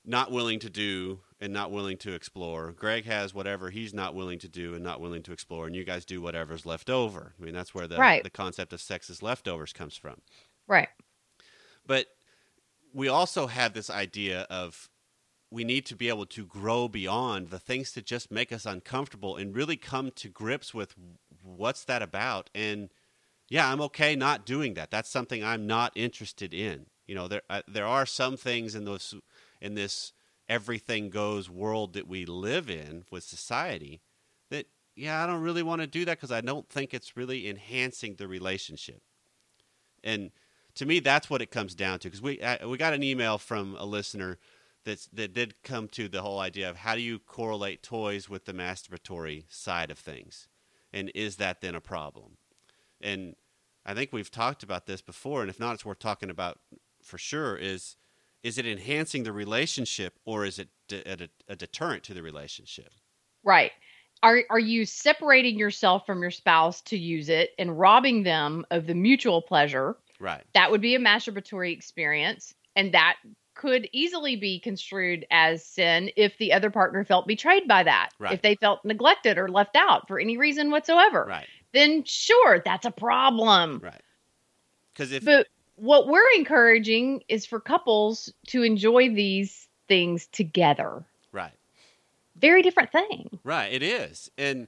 not 0.05 0.31
willing 0.31 0.59
to 0.59 0.69
do 0.69 1.19
and 1.41 1.53
not 1.53 1.71
willing 1.71 1.97
to 1.97 2.13
explore. 2.13 2.71
Greg 2.71 3.05
has 3.05 3.33
whatever 3.33 3.69
he's 3.69 3.93
not 3.93 4.15
willing 4.15 4.39
to 4.39 4.47
do 4.47 4.73
and 4.73 4.83
not 4.83 4.99
willing 5.01 5.23
to 5.23 5.31
explore, 5.31 5.67
and 5.67 5.75
you 5.75 5.83
guys 5.83 6.05
do 6.05 6.21
whatever's 6.21 6.65
left 6.65 6.89
over. 6.89 7.33
I 7.39 7.43
mean, 7.43 7.53
that's 7.53 7.73
where 7.73 7.87
the 7.87 7.97
Right. 7.97 8.23
the 8.23 8.29
concept 8.29 8.73
of 8.73 8.81
sex 8.81 9.09
as 9.09 9.21
leftovers 9.21 9.73
comes 9.73 9.95
from. 9.95 10.21
right 10.67 10.89
But 11.85 12.07
we 12.93 13.07
also 13.07 13.47
have 13.47 13.73
this 13.73 13.89
idea 13.89 14.41
of 14.49 14.89
we 15.51 15.63
need 15.63 15.85
to 15.87 15.95
be 15.95 16.09
able 16.09 16.25
to 16.27 16.45
grow 16.45 16.87
beyond 16.87 17.49
the 17.49 17.59
things 17.59 17.93
that 17.93 18.05
just 18.05 18.31
make 18.31 18.51
us 18.51 18.65
uncomfortable 18.65 19.35
and 19.35 19.55
really 19.55 19.77
come 19.77 20.11
to 20.11 20.29
grips 20.29 20.73
with 20.73 20.95
what's 21.43 21.83
that 21.85 22.01
about 22.01 22.49
and 22.53 22.89
yeah 23.47 23.71
i'm 23.71 23.81
okay 23.81 24.15
not 24.15 24.45
doing 24.45 24.73
that 24.75 24.91
that's 24.91 25.09
something 25.09 25.43
i'm 25.43 25.65
not 25.65 25.91
interested 25.95 26.53
in 26.53 26.85
you 27.09 27.15
know 27.15 27.27
there 27.27 27.41
uh, 27.49 27.63
there 27.67 27.87
are 27.87 28.05
some 28.05 28.37
things 28.37 28.75
in 28.75 28.85
those 28.85 29.15
in 29.59 29.73
this 29.73 30.13
everything 30.47 31.09
goes 31.09 31.49
world 31.49 31.93
that 31.93 32.07
we 32.07 32.23
live 32.23 32.69
in 32.69 33.03
with 33.09 33.23
society 33.23 33.99
that 34.51 34.67
yeah 34.95 35.23
i 35.23 35.25
don't 35.25 35.41
really 35.41 35.63
want 35.63 35.81
to 35.81 35.87
do 35.87 36.05
that 36.05 36.17
because 36.17 36.31
i 36.31 36.39
don't 36.39 36.69
think 36.69 36.93
it's 36.93 37.17
really 37.17 37.49
enhancing 37.49 38.15
the 38.15 38.27
relationship. 38.27 39.01
And 40.03 40.31
to 40.75 40.85
me 40.85 40.99
that's 40.99 41.31
what 41.31 41.41
it 41.41 41.49
comes 41.49 41.73
down 41.73 41.97
to 41.99 42.07
because 42.07 42.21
we 42.21 42.39
uh, 42.41 42.67
we 42.67 42.77
got 42.77 42.93
an 42.93 43.03
email 43.03 43.39
from 43.39 43.75
a 43.79 43.85
listener 43.85 44.37
that's 44.85 45.07
that 45.07 45.33
did 45.33 45.55
come 45.63 45.87
to 45.89 46.07
the 46.07 46.21
whole 46.21 46.39
idea 46.39 46.69
of 46.69 46.77
how 46.77 46.93
do 46.93 47.01
you 47.01 47.17
correlate 47.17 47.81
toys 47.81 48.29
with 48.29 48.45
the 48.45 48.53
masturbatory 48.53 49.45
side 49.49 49.89
of 49.89 49.97
things? 49.97 50.47
And 50.93 51.11
is 51.15 51.37
that 51.37 51.61
then 51.61 51.73
a 51.73 51.81
problem? 51.81 52.37
And 53.01 53.35
i 53.85 53.93
think 53.93 54.13
we've 54.13 54.31
talked 54.31 54.61
about 54.63 54.85
this 54.85 55.01
before 55.01 55.41
and 55.41 55.49
if 55.49 55.59
not 55.59 55.73
it's 55.73 55.85
worth 55.85 55.99
talking 55.99 56.29
about 56.29 56.59
for 57.09 57.17
sure 57.17 57.57
is 57.57 57.95
is 58.41 58.57
it 58.57 58.65
enhancing 58.65 59.23
the 59.23 59.33
relationship 59.33 60.17
or 60.25 60.45
is 60.45 60.59
it 60.59 60.69
de- 60.87 61.03
a, 61.11 61.27
a 61.49 61.55
deterrent 61.55 62.03
to 62.03 62.13
the 62.13 62.23
relationship 62.23 62.93
Right. 63.43 63.71
Are 64.21 64.43
are 64.49 64.59
you 64.59 64.85
separating 64.85 65.57
yourself 65.57 66.05
from 66.05 66.21
your 66.21 66.31
spouse 66.31 66.81
to 66.83 66.97
use 66.97 67.29
it 67.29 67.51
and 67.57 67.79
robbing 67.79 68.23
them 68.23 68.65
of 68.69 68.85
the 68.85 68.93
mutual 68.95 69.41
pleasure? 69.41 69.95
right 70.19 70.43
That 70.53 70.71
would 70.71 70.81
be 70.81 70.95
a 70.95 70.99
masturbatory 70.99 71.71
experience 71.71 72.53
and 72.75 72.93
that 72.93 73.15
could 73.55 73.89
easily 73.93 74.35
be 74.35 74.59
construed 74.59 75.25
as 75.31 75.65
sin 75.65 76.11
if 76.15 76.37
the 76.37 76.53
other 76.53 76.69
partner 76.69 77.03
felt 77.03 77.27
betrayed 77.27 77.67
by 77.67 77.83
that. 77.83 78.09
Right. 78.19 78.33
If 78.33 78.41
they 78.41 78.55
felt 78.55 78.83
neglected 78.85 79.37
or 79.37 79.47
left 79.49 79.75
out 79.75 80.07
for 80.07 80.19
any 80.19 80.37
reason 80.37 80.69
whatsoever. 80.71 81.25
right 81.27 81.47
Then 81.73 82.03
sure, 82.03 82.61
that's 82.63 82.85
a 82.85 82.91
problem. 82.91 83.79
right 83.81 84.01
because 84.93 85.11
if 85.13 85.23
But 85.23 85.47
what 85.79 86.07
we're 86.07 86.29
encouraging 86.35 87.23
is 87.27 87.45
for 87.45 87.59
couples 87.59 88.31
to 88.47 88.63
enjoy 88.63 89.09
these 89.13 89.67
things 89.87 90.27
together. 90.27 91.03
right 91.31 91.53
Very 92.35 92.61
different 92.61 92.91
thing. 92.91 93.39
Right, 93.43 93.71
it 93.73 93.83
is, 93.83 94.29
and 94.37 94.67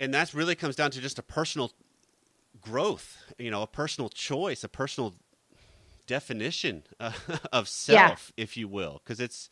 and 0.00 0.14
that 0.14 0.32
really 0.34 0.54
comes 0.54 0.76
down 0.76 0.90
to 0.92 1.00
just 1.00 1.18
a 1.18 1.22
personal 1.22 1.72
growth. 2.60 3.32
You 3.38 3.50
know, 3.50 3.62
a 3.62 3.66
personal 3.66 4.08
choice, 4.08 4.64
a 4.64 4.68
personal 4.68 5.14
definition 6.06 6.84
uh, 6.98 7.12
of 7.52 7.68
self, 7.68 8.32
if 8.36 8.56
you 8.56 8.68
will, 8.68 9.00
because 9.04 9.20
it's 9.20 9.50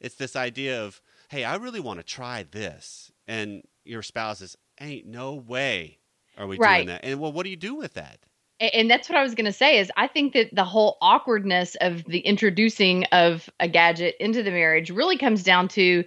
it's 0.00 0.16
this 0.16 0.34
idea 0.36 0.82
of 0.82 1.00
hey, 1.28 1.44
I 1.44 1.54
really 1.56 1.80
want 1.80 1.98
to 2.00 2.04
try 2.04 2.42
this, 2.50 3.12
and 3.26 3.62
your 3.84 4.02
spouse 4.02 4.40
is 4.40 4.56
ain't 4.80 5.06
no 5.06 5.34
way 5.34 5.98
are 6.36 6.46
we 6.46 6.58
Right. 6.58 6.76
doing 6.78 6.86
that, 6.88 7.04
and 7.04 7.20
well, 7.20 7.32
what 7.32 7.44
do 7.44 7.50
you 7.50 7.56
do 7.56 7.74
with 7.74 7.94
that? 7.94 8.18
And 8.60 8.90
that's 8.90 9.08
what 9.08 9.18
I 9.18 9.22
was 9.22 9.34
going 9.34 9.46
to 9.46 9.52
say 9.52 9.78
is 9.78 9.90
I 9.96 10.06
think 10.06 10.34
that 10.34 10.54
the 10.54 10.64
whole 10.64 10.96
awkwardness 11.00 11.76
of 11.80 12.04
the 12.04 12.20
introducing 12.20 13.04
of 13.06 13.50
a 13.58 13.66
gadget 13.66 14.16
into 14.20 14.42
the 14.42 14.50
marriage 14.50 14.90
really 14.90 15.18
comes 15.18 15.42
down 15.42 15.68
to 15.68 16.04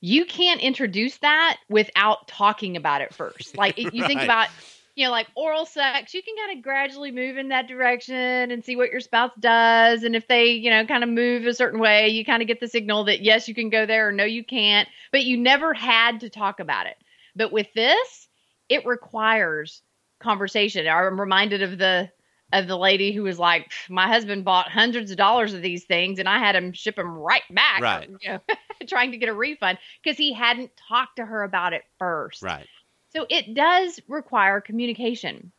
you 0.00 0.26
can't 0.26 0.60
introduce 0.60 1.16
that 1.18 1.56
without 1.70 2.28
talking 2.28 2.76
about 2.76 3.00
it 3.00 3.14
first. 3.14 3.56
Like 3.64 3.78
you 3.78 4.06
think 4.06 4.20
about 4.20 4.48
you 4.96 5.06
know 5.06 5.10
like 5.10 5.28
oral 5.34 5.64
sex, 5.64 6.12
you 6.12 6.22
can 6.22 6.34
kind 6.36 6.58
of 6.58 6.62
gradually 6.62 7.10
move 7.10 7.38
in 7.38 7.48
that 7.48 7.68
direction 7.68 8.50
and 8.50 8.62
see 8.62 8.76
what 8.76 8.90
your 8.90 9.00
spouse 9.00 9.32
does 9.40 10.02
and 10.02 10.14
if 10.14 10.28
they, 10.28 10.52
you 10.52 10.68
know, 10.68 10.84
kind 10.84 11.02
of 11.02 11.08
move 11.08 11.46
a 11.46 11.54
certain 11.54 11.80
way, 11.80 12.08
you 12.08 12.22
kind 12.22 12.42
of 12.42 12.48
get 12.48 12.60
the 12.60 12.68
signal 12.68 13.04
that 13.04 13.22
yes, 13.22 13.48
you 13.48 13.54
can 13.54 13.70
go 13.70 13.86
there 13.86 14.08
or 14.08 14.12
no 14.12 14.24
you 14.24 14.44
can't, 14.44 14.88
but 15.10 15.24
you 15.24 15.38
never 15.38 15.72
had 15.72 16.20
to 16.20 16.28
talk 16.28 16.60
about 16.60 16.86
it. 16.86 16.98
But 17.34 17.50
with 17.50 17.72
this, 17.74 18.28
it 18.68 18.84
requires 18.84 19.80
conversation. 20.20 20.86
I'm 20.86 21.20
reminded 21.20 21.62
of 21.62 21.78
the 21.78 22.10
of 22.52 22.68
the 22.68 22.76
lady 22.76 23.12
who 23.12 23.22
was 23.22 23.38
like, 23.38 23.72
"My 23.88 24.06
husband 24.06 24.44
bought 24.44 24.70
hundreds 24.70 25.10
of 25.10 25.16
dollars 25.16 25.54
of 25.54 25.62
these 25.62 25.84
things, 25.84 26.18
and 26.18 26.28
I 26.28 26.38
had 26.38 26.54
him 26.54 26.72
ship 26.72 26.96
them 26.96 27.08
right 27.08 27.42
back, 27.50 27.80
Right. 27.80 28.08
You 28.08 28.18
know, 28.28 28.40
trying 28.86 29.12
to 29.12 29.16
get 29.18 29.28
a 29.28 29.34
refund 29.34 29.78
because 30.02 30.16
he 30.16 30.32
hadn't 30.32 30.70
talked 30.88 31.16
to 31.16 31.24
her 31.24 31.42
about 31.42 31.72
it 31.72 31.82
first. 31.98 32.42
Right. 32.42 32.66
So 33.10 33.26
it 33.28 33.54
does 33.54 34.00
require 34.08 34.60
communication. 34.60 35.52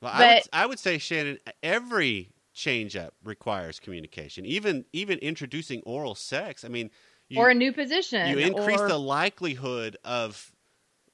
Well, 0.00 0.12
I 0.14 0.34
would, 0.34 0.42
I 0.52 0.66
would 0.66 0.78
say, 0.78 0.98
Shannon, 0.98 1.38
every 1.62 2.30
change 2.52 2.94
up 2.96 3.14
requires 3.22 3.80
communication. 3.80 4.46
Even 4.46 4.84
even 4.92 5.18
introducing 5.18 5.82
oral 5.82 6.14
sex. 6.14 6.64
I 6.64 6.68
mean, 6.68 6.90
you, 7.28 7.40
or 7.40 7.50
a 7.50 7.54
new 7.54 7.72
position. 7.72 8.28
you 8.28 8.38
increase 8.38 8.80
or, 8.80 8.88
the 8.88 8.98
likelihood 8.98 9.96
of 10.04 10.52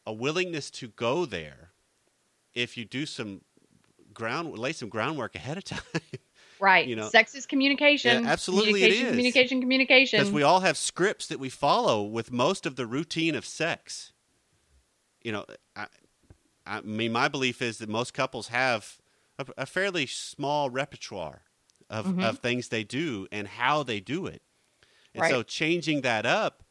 a 0.06 0.12
willingness 0.12 0.70
to 0.72 0.88
go 0.88 1.24
there 1.24 1.69
if 2.54 2.76
you 2.76 2.84
do 2.84 3.06
some 3.06 3.40
ground 4.12 4.58
lay 4.58 4.72
some 4.72 4.88
groundwork 4.88 5.34
ahead 5.34 5.56
of 5.56 5.64
time. 5.74 5.80
right. 6.58 6.86
you 6.86 6.96
know- 6.96 7.08
sex 7.08 7.34
is 7.34 7.46
communication. 7.46 8.24
Yeah, 8.24 8.30
absolutely 8.30 8.70
it 8.82 8.88
communication, 8.90 9.06
is. 9.06 9.10
Communication, 9.12 9.60
communication. 9.60 10.20
Because 10.20 10.32
we 10.32 10.42
all 10.42 10.60
have 10.60 10.76
scripts 10.76 11.26
that 11.28 11.38
we 11.38 11.48
follow 11.48 12.02
with 12.02 12.32
most 12.32 12.66
of 12.66 12.76
the 12.76 12.86
routine 12.86 13.34
of 13.34 13.46
sex. 13.46 14.12
You 15.22 15.32
know, 15.32 15.44
I, 15.76 15.86
I 16.66 16.80
mean, 16.82 17.12
my 17.12 17.28
belief 17.28 17.60
is 17.62 17.78
that 17.78 17.88
most 17.88 18.14
couples 18.14 18.48
have 18.48 18.98
a, 19.38 19.46
a 19.58 19.66
fairly 19.66 20.06
small 20.06 20.70
repertoire 20.70 21.42
of, 21.88 22.06
Mhm. 22.06 22.24
of 22.24 22.38
things 22.38 22.68
they 22.68 22.84
do 22.84 23.26
and 23.32 23.46
how 23.48 23.82
they 23.82 24.00
do 24.00 24.26
it. 24.26 24.42
And 25.14 25.22
Right. 25.22 25.30
so 25.30 25.42
changing 25.42 26.02
that 26.02 26.24
up, 26.24 26.62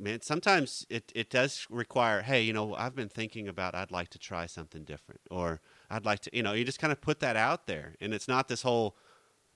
man, 0.00 0.20
sometimes 0.22 0.86
it, 0.88 1.12
it 1.14 1.30
does 1.30 1.66
require, 1.70 2.22
hey, 2.22 2.42
you 2.42 2.52
know, 2.52 2.74
I've 2.74 2.94
been 2.96 3.08
thinking 3.08 3.46
about 3.48 3.74
I'd 3.74 3.90
like 3.90 4.08
to 4.10 4.18
try 4.18 4.46
something 4.46 4.84
different. 4.84 5.20
Or 5.30 5.60
I'd 5.90 6.04
like 6.04 6.20
to, 6.20 6.30
you 6.36 6.42
know, 6.42 6.52
you 6.52 6.64
just 6.64 6.80
kind 6.80 6.92
of 6.92 7.00
put 7.00 7.20
that 7.20 7.36
out 7.36 7.66
there. 7.66 7.94
And 8.00 8.14
it's 8.14 8.26
not 8.26 8.48
this 8.48 8.62
whole 8.62 8.96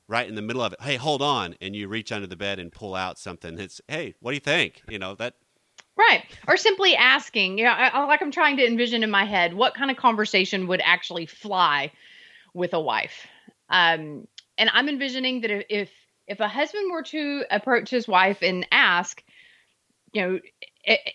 right 0.07 0.29
in 0.29 0.35
the 0.35 0.43
middle 0.43 0.63
of 0.63 0.73
it, 0.75 0.83
hey, 0.83 0.97
hold 0.97 1.23
on. 1.23 1.57
And 1.61 1.75
you 1.75 1.89
reach 1.89 2.13
under 2.13 2.27
the 2.27 2.37
bed 2.37 2.59
and 2.59 2.71
pull 2.71 2.95
out 2.95 3.19
something. 3.19 3.59
It's, 3.59 3.81
hey, 3.89 4.15
what 4.21 4.33
do 4.33 4.35
you 4.35 4.41
think? 4.41 4.83
You 4.89 4.99
know, 4.99 5.15
that, 5.17 5.35
Right. 5.97 6.25
Or 6.49 6.57
simply 6.57 6.97
asking, 6.97 7.59
you 7.59 7.65
know, 7.65 7.71
I, 7.71 7.87
I- 7.89 8.05
like 8.07 8.21
I'm 8.21 8.33
trying 8.33 8.57
to 8.57 8.67
envision 8.67 9.03
in 9.03 9.11
my 9.11 9.25
head 9.25 9.55
what 9.55 9.75
kind 9.75 9.91
of 9.91 9.97
conversation 9.97 10.67
would 10.67 10.81
actually 10.85 11.27
fly 11.27 11.93
with 12.53 12.75
a 12.75 12.81
wife. 12.81 13.27
Um, 13.71 14.27
and 14.59 14.71
I'm 14.73 14.89
envisioning 14.89 15.41
that 15.43 15.51
if, 15.51 15.65
if 15.69 15.91
if 16.27 16.41
a 16.41 16.49
husband 16.49 16.91
were 16.91 17.03
to 17.03 17.45
approach 17.51 17.91
his 17.91 18.09
wife 18.09 18.39
and 18.43 18.67
ask, 18.73 19.23
you 20.15 20.23
know, 20.23 20.41
"A- 20.89 21.15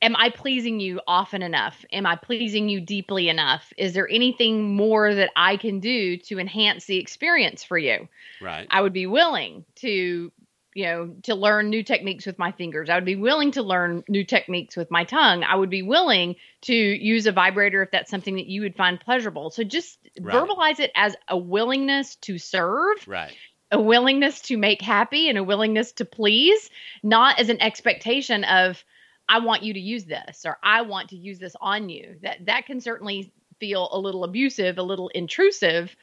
am 0.00 0.14
I 0.16 0.30
pleasing 0.30 0.80
you 0.80 1.00
often 1.06 1.42
enough? 1.42 1.84
Am 1.92 2.06
I 2.06 2.16
pleasing 2.16 2.68
you 2.68 2.80
deeply 2.80 3.28
enough? 3.28 3.72
Is 3.76 3.94
there 3.94 4.08
anything 4.08 4.74
more 4.74 5.14
that 5.14 5.30
I 5.36 5.56
can 5.56 5.80
do 5.80 6.16
to 6.18 6.38
enhance 6.38 6.86
the 6.86 6.98
experience 6.98 7.64
for 7.64 7.78
you? 7.78 8.08
right. 8.40 8.70
I 8.70 8.82
would 8.82 8.94
be 8.94 9.06
willing 9.06 9.66
to, 9.76 10.32
you 10.74 10.84
know, 10.84 11.16
to 11.24 11.34
learn 11.36 11.70
new 11.70 11.82
techniques 11.84 12.26
with 12.26 12.38
my 12.38 12.52
fingers. 12.52 12.90
I 12.90 12.96
would 12.96 13.04
be 13.06 13.16
willing 13.16 13.52
to 13.52 13.62
learn 13.62 14.04
new 14.08 14.24
techniques 14.24 14.76
with 14.76 14.90
my 14.90 15.04
tongue. 15.04 15.44
I 15.44 15.56
would 15.56 15.70
be 15.70 15.82
willing 15.82 16.36
to 16.62 16.74
use 16.74 17.26
a 17.26 17.32
vibrator 17.32 17.82
if 17.82 17.90
that's 17.92 18.10
something 18.10 18.36
that 18.36 18.48
you 18.48 18.62
would 18.62 18.76
find 18.76 19.00
pleasurable. 19.00 19.50
So 19.50 19.64
just 19.64 19.98
Right. 20.20 20.54
verbalize 20.58 20.80
it 20.80 20.92
as 20.96 21.16
a 21.28 21.38
willingness 21.38 22.16
to 22.18 22.38
serve, 22.38 22.98
Right. 23.06 23.38
A 23.70 23.80
willingness 23.80 24.40
to 24.42 24.56
make 24.56 24.80
happy, 24.80 25.28
and 25.28 25.38
a 25.38 25.44
willingness 25.44 25.92
to 25.92 26.04
please, 26.04 26.70
not 27.02 27.38
as 27.38 27.48
an 27.48 27.60
expectation 27.60 28.44
of 28.44 28.82
I 29.28 29.40
want 29.40 29.62
you 29.62 29.74
to 29.74 29.80
use 29.80 30.04
this 30.04 30.46
or 30.46 30.56
I 30.62 30.82
want 30.82 31.10
to 31.10 31.16
use 31.16 31.38
this 31.38 31.54
on 31.60 31.88
you. 31.88 32.16
That 32.22 32.46
that 32.46 32.66
can 32.66 32.80
certainly 32.80 33.30
feel 33.60 33.88
a 33.92 33.98
little 33.98 34.24
abusive, 34.24 34.78
a 34.78 34.82
little 34.82 35.08
intrusive. 35.08 35.94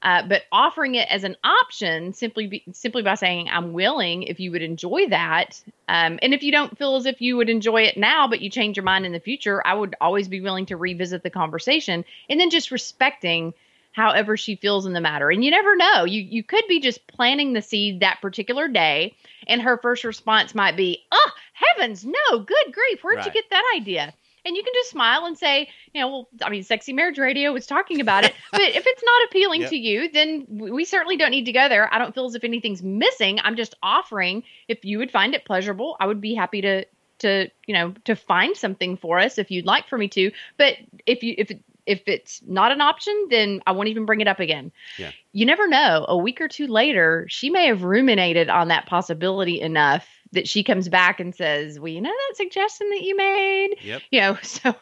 Uh, 0.00 0.22
but 0.28 0.42
offering 0.52 0.94
it 0.94 1.08
as 1.10 1.24
an 1.24 1.36
option 1.42 2.12
simply 2.12 2.46
be, 2.46 2.62
simply 2.72 3.02
by 3.02 3.16
saying 3.16 3.48
I'm 3.50 3.72
willing 3.72 4.22
if 4.22 4.38
you 4.38 4.52
would 4.52 4.62
enjoy 4.62 5.08
that, 5.08 5.60
um, 5.88 6.20
and 6.22 6.32
if 6.32 6.44
you 6.44 6.52
don't 6.52 6.78
feel 6.78 6.94
as 6.94 7.04
if 7.04 7.20
you 7.20 7.36
would 7.36 7.48
enjoy 7.48 7.82
it 7.82 7.96
now, 7.96 8.28
but 8.28 8.40
you 8.40 8.48
change 8.48 8.76
your 8.76 8.84
mind 8.84 9.06
in 9.06 9.12
the 9.12 9.18
future, 9.18 9.60
I 9.66 9.74
would 9.74 9.96
always 10.00 10.28
be 10.28 10.40
willing 10.40 10.66
to 10.66 10.76
revisit 10.76 11.24
the 11.24 11.30
conversation, 11.30 12.04
and 12.30 12.38
then 12.38 12.50
just 12.50 12.70
respecting 12.70 13.54
however 13.98 14.36
she 14.36 14.54
feels 14.54 14.86
in 14.86 14.92
the 14.92 15.00
matter. 15.00 15.28
And 15.28 15.44
you 15.44 15.50
never 15.50 15.74
know. 15.74 16.04
You 16.04 16.22
you 16.22 16.44
could 16.44 16.64
be 16.68 16.78
just 16.80 17.06
planting 17.08 17.52
the 17.52 17.60
seed 17.60 18.00
that 18.00 18.22
particular 18.22 18.68
day, 18.68 19.16
and 19.48 19.60
her 19.60 19.76
first 19.76 20.04
response 20.04 20.54
might 20.54 20.76
be, 20.76 21.04
"Oh 21.10 21.30
heavens, 21.52 22.04
no! 22.04 22.38
Good 22.38 22.72
grief, 22.72 23.02
where'd 23.02 23.24
you 23.24 23.32
get 23.32 23.50
that 23.50 23.64
idea?" 23.76 24.14
And 24.44 24.56
you 24.56 24.62
can 24.62 24.72
just 24.72 24.90
smile 24.90 25.26
and 25.26 25.36
say, 25.36 25.68
you 25.92 26.00
know, 26.00 26.08
well, 26.08 26.28
I 26.42 26.48
mean, 26.48 26.62
Sexy 26.62 26.92
Marriage 26.94 27.18
Radio 27.18 27.52
was 27.52 27.66
talking 27.66 28.00
about 28.00 28.24
it, 28.24 28.32
but 28.52 28.62
if 28.62 28.84
it's 28.86 29.02
not 29.04 29.28
appealing 29.28 29.62
Yep. 29.62 29.70
to 29.70 29.76
you, 29.76 30.10
then 30.10 30.46
we 30.48 30.84
certainly 30.84 31.16
don't 31.16 31.32
need 31.32 31.44
to 31.46 31.52
go 31.52 31.68
there. 31.68 31.92
I 31.92 31.98
don't 31.98 32.14
feel 32.14 32.24
as 32.26 32.36
if 32.36 32.44
anything's 32.44 32.82
missing. 32.82 33.40
I'm 33.42 33.56
just 33.56 33.74
offering. 33.82 34.44
If 34.68 34.84
you 34.84 34.98
would 34.98 35.10
find 35.10 35.34
it 35.34 35.44
pleasurable, 35.44 35.96
I 36.00 36.06
would 36.06 36.20
be 36.20 36.34
happy 36.34 36.62
to 36.62 36.86
to 37.18 37.48
you 37.66 37.74
know 37.74 37.94
to 38.04 38.14
find 38.14 38.56
something 38.56 38.96
for 38.96 39.18
us 39.18 39.38
if 39.38 39.50
you'd 39.50 39.66
like 39.66 39.88
for 39.88 39.98
me 39.98 40.06
to. 40.08 40.30
But 40.56 40.76
if 41.04 41.24
you 41.24 41.34
if 41.36 41.50
it, 41.50 41.60
if 41.88 42.02
it's 42.06 42.42
not 42.46 42.70
an 42.70 42.80
option, 42.80 43.14
then 43.30 43.60
I 43.66 43.72
won't 43.72 43.88
even 43.88 44.04
bring 44.04 44.20
it 44.20 44.28
up 44.28 44.38
again. 44.38 44.70
Yeah. 44.98 45.10
You 45.32 45.46
never 45.46 45.66
know. 45.66 46.04
A 46.06 46.16
week 46.16 46.40
or 46.40 46.46
two 46.46 46.66
later, 46.66 47.26
she 47.28 47.50
may 47.50 47.66
have 47.66 47.82
ruminated 47.82 48.50
on 48.50 48.68
that 48.68 48.86
possibility 48.86 49.60
enough 49.60 50.06
that 50.32 50.46
she 50.46 50.62
comes 50.62 50.88
back 50.88 51.18
and 51.18 51.34
says, 51.34 51.80
"Well, 51.80 51.88
you 51.88 52.02
know 52.02 52.10
that 52.10 52.36
suggestion 52.36 52.90
that 52.90 53.02
you 53.02 53.16
made." 53.16 53.76
Yep. 53.82 54.02
You 54.10 54.20
know, 54.20 54.38
so 54.42 54.74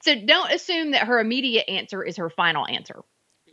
so 0.00 0.14
don't 0.24 0.50
assume 0.50 0.92
that 0.92 1.06
her 1.06 1.20
immediate 1.20 1.68
answer 1.68 2.02
is 2.02 2.16
her 2.16 2.30
final 2.30 2.66
answer. 2.66 3.02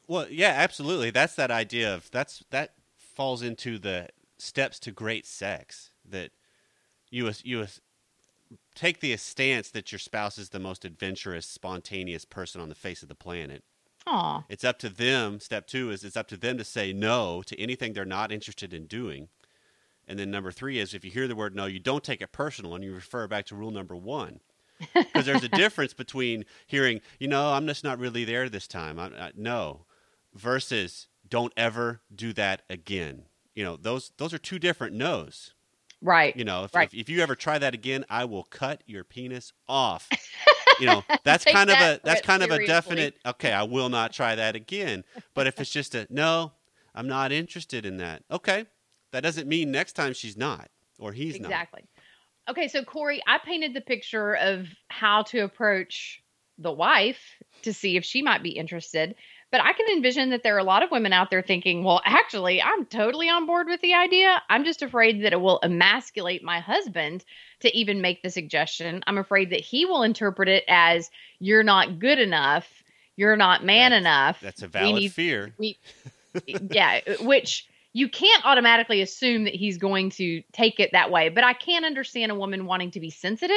Well, 0.07 0.27
yeah, 0.29 0.53
absolutely. 0.55 1.12
That's 1.12 1.36
that 1.36 1.51
idea 1.51 1.93
of 1.93 2.10
that's 2.12 2.43
that 2.51 2.75
falls 2.98 3.41
into 3.41 3.77
the 3.77 4.07
steps 4.38 4.79
to 4.79 4.91
great 4.91 5.25
sex 5.25 5.91
that 6.10 6.31
you 7.10 7.29
you 7.43 7.65
take 8.75 8.99
the 8.99 9.15
stance 9.17 9.69
that 9.71 9.91
your 9.91 9.99
spouse 9.99 10.37
is 10.37 10.49
the 10.49 10.59
most 10.59 10.85
adventurous, 10.85 11.45
spontaneous 11.45 12.25
person 12.25 12.61
on 12.61 12.69
the 12.69 12.75
face 12.75 13.01
of 13.01 13.09
the 13.09 13.15
planet. 13.15 13.63
Aw. 14.05 14.43
It's 14.49 14.63
up 14.63 14.79
to 14.79 14.89
them. 14.89 15.39
Step 15.39 15.67
two 15.67 15.91
is 15.91 16.03
it's 16.03 16.17
up 16.17 16.27
to 16.27 16.37
them 16.37 16.57
to 16.57 16.63
say 16.63 16.91
no 16.91 17.41
to 17.43 17.59
anything 17.59 17.93
they're 17.93 18.05
not 18.05 18.31
interested 18.31 18.73
in 18.73 18.85
doing. 18.85 19.29
And 20.07 20.19
then 20.19 20.31
number 20.31 20.51
three 20.51 20.79
is 20.79 20.93
if 20.93 21.05
you 21.05 21.11
hear 21.11 21.27
the 21.27 21.35
word 21.35 21.55
no, 21.55 21.65
you 21.65 21.79
don't 21.79 22.03
take 22.03 22.21
it 22.21 22.31
personal 22.31 22.75
and 22.75 22.83
you 22.83 22.93
refer 22.93 23.27
back 23.27 23.45
to 23.47 23.55
rule 23.55 23.71
number 23.71 23.95
one. 23.95 24.39
Because 24.93 25.25
there's 25.25 25.43
a 25.43 25.49
difference 25.49 25.93
between 25.93 26.43
hearing, 26.67 26.99
you 27.17 27.27
know, 27.27 27.53
I'm 27.53 27.67
just 27.67 27.85
not 27.85 27.99
really 27.99 28.25
there 28.25 28.49
this 28.49 28.67
time. 28.67 28.99
I, 28.99 29.05
I, 29.05 29.31
no, 29.35 29.85
versus 30.33 31.07
don't 31.27 31.53
ever 31.55 32.01
do 32.13 32.33
that 32.33 32.63
again. 32.69 33.23
You 33.55 33.63
know, 33.63 33.77
those 33.77 34.11
those 34.17 34.33
are 34.33 34.39
two 34.39 34.59
different 34.59 34.95
no's. 34.95 35.53
Right. 36.03 36.36
You 36.36 36.43
know, 36.43 36.65
if, 36.65 36.75
Right. 36.75 36.89
if, 36.91 37.00
if 37.00 37.10
you 37.10 37.22
ever 37.22 37.36
try 37.36 37.57
that 37.57 37.74
again, 37.74 38.05
I 38.10 38.25
will 38.25 38.43
cut 38.43 38.83
your 38.86 39.03
penis 39.03 39.53
off. 39.67 40.10
you 40.79 40.86
know, 40.86 41.03
that's 41.24 41.45
kind 41.45 41.69
of 41.69 41.77
a 41.77 42.00
that's 42.03 42.22
kind 42.22 42.43
of 42.43 42.51
a 42.51 42.65
definite. 42.67 43.17
Okay, 43.25 43.51
I 43.51 43.63
will 43.63 43.89
not 43.89 44.12
try 44.12 44.36
that 44.36 44.55
again. 44.55 45.05
But 45.33 45.48
if 45.48 45.60
it's 45.60 45.72
just 45.72 45.95
a 45.95 46.05
no, 46.10 46.51
I'm 46.93 47.07
not 47.07 47.31
interested 47.31 47.86
in 47.86 47.98
that. 47.98 48.24
Okay, 48.29 48.65
that 49.12 49.24
doesn't 49.24 49.48
mean 49.48 49.72
next 49.72 49.93
time 49.93 50.13
she's 50.13 50.38
not 50.38 50.69
or 51.00 51.13
he's 51.13 51.39
not. 51.39 51.48
exactly. 51.48 51.86
Okay, 52.50 52.67
so 52.67 52.83
Corey, 52.83 53.22
I 53.25 53.38
painted 53.43 53.74
the 53.74 53.81
picture 53.81 54.36
of 54.36 54.67
how 54.89 55.24
to 55.24 55.39
approach 55.39 56.22
the 56.57 56.72
wife 56.72 57.22
to 57.62 57.74
see 57.74 57.95
if 57.95 58.03
she 58.03 58.22
might 58.22 58.43
be 58.43 58.50
interested. 58.50 59.15
But 59.53 59.62
I 59.62 59.72
can 59.74 59.86
envision 59.95 60.31
that 60.31 60.41
there 60.41 60.55
are 60.55 60.60
a 60.60 60.63
lot 60.63 60.81
of 60.81 60.89
women 60.89 61.13
out 61.13 61.29
there 61.29 61.43
thinking, 61.43 61.83
well, 61.83 62.01
actually, 62.03 62.60
I'm 62.60 62.88
totally 62.88 63.29
on 63.29 63.45
board 63.45 63.67
with 63.67 63.81
the 63.81 63.93
idea. 63.93 64.41
I'm 64.50 64.65
just 64.65 64.81
afraid 64.81 65.24
that 65.24 65.31
it 65.31 65.39
will 65.39 65.60
emasculate 65.62 66.43
my 66.43 66.60
husband 66.60 67.24
to 67.60 67.72
even 67.77 68.01
make 68.01 68.24
the 68.24 68.31
suggestion. 68.31 69.03
I'm 69.05 69.19
afraid 69.19 69.51
that 69.51 69.60
he 69.60 69.86
will 69.86 70.01
interpret 70.01 70.50
it 70.50 70.63
as 70.67 71.12
you're 71.38 71.62
not 71.62 72.00
good 72.00 72.17
enough, 72.17 72.67
you're 73.15 73.36
not 73.38 73.63
man 73.63 73.91
That's- 73.91 74.01
enough. 74.01 74.41
That's 74.41 74.63
a 74.63 74.67
valid 74.67 74.95
need- 74.95 75.13
fear. 75.13 75.53
we 75.60 75.77
yeah 76.48 77.01
which 77.22 77.67
you 77.93 78.10
can't 78.10 78.43
automatically 78.48 79.01
assume 79.03 79.43
that 79.43 79.53
he's 79.53 79.77
going 79.77 80.10
to 80.10 80.41
take 80.51 80.79
it 80.79 80.93
that 80.93 81.12
way 81.12 81.29
but 81.29 81.43
i 81.43 81.53
can 81.53 81.86
understand 81.86 82.31
a 82.31 82.36
woman 82.36 82.65
wanting 82.65 82.89
to 82.89 83.00
be 83.00 83.12
sensitive 83.12 83.53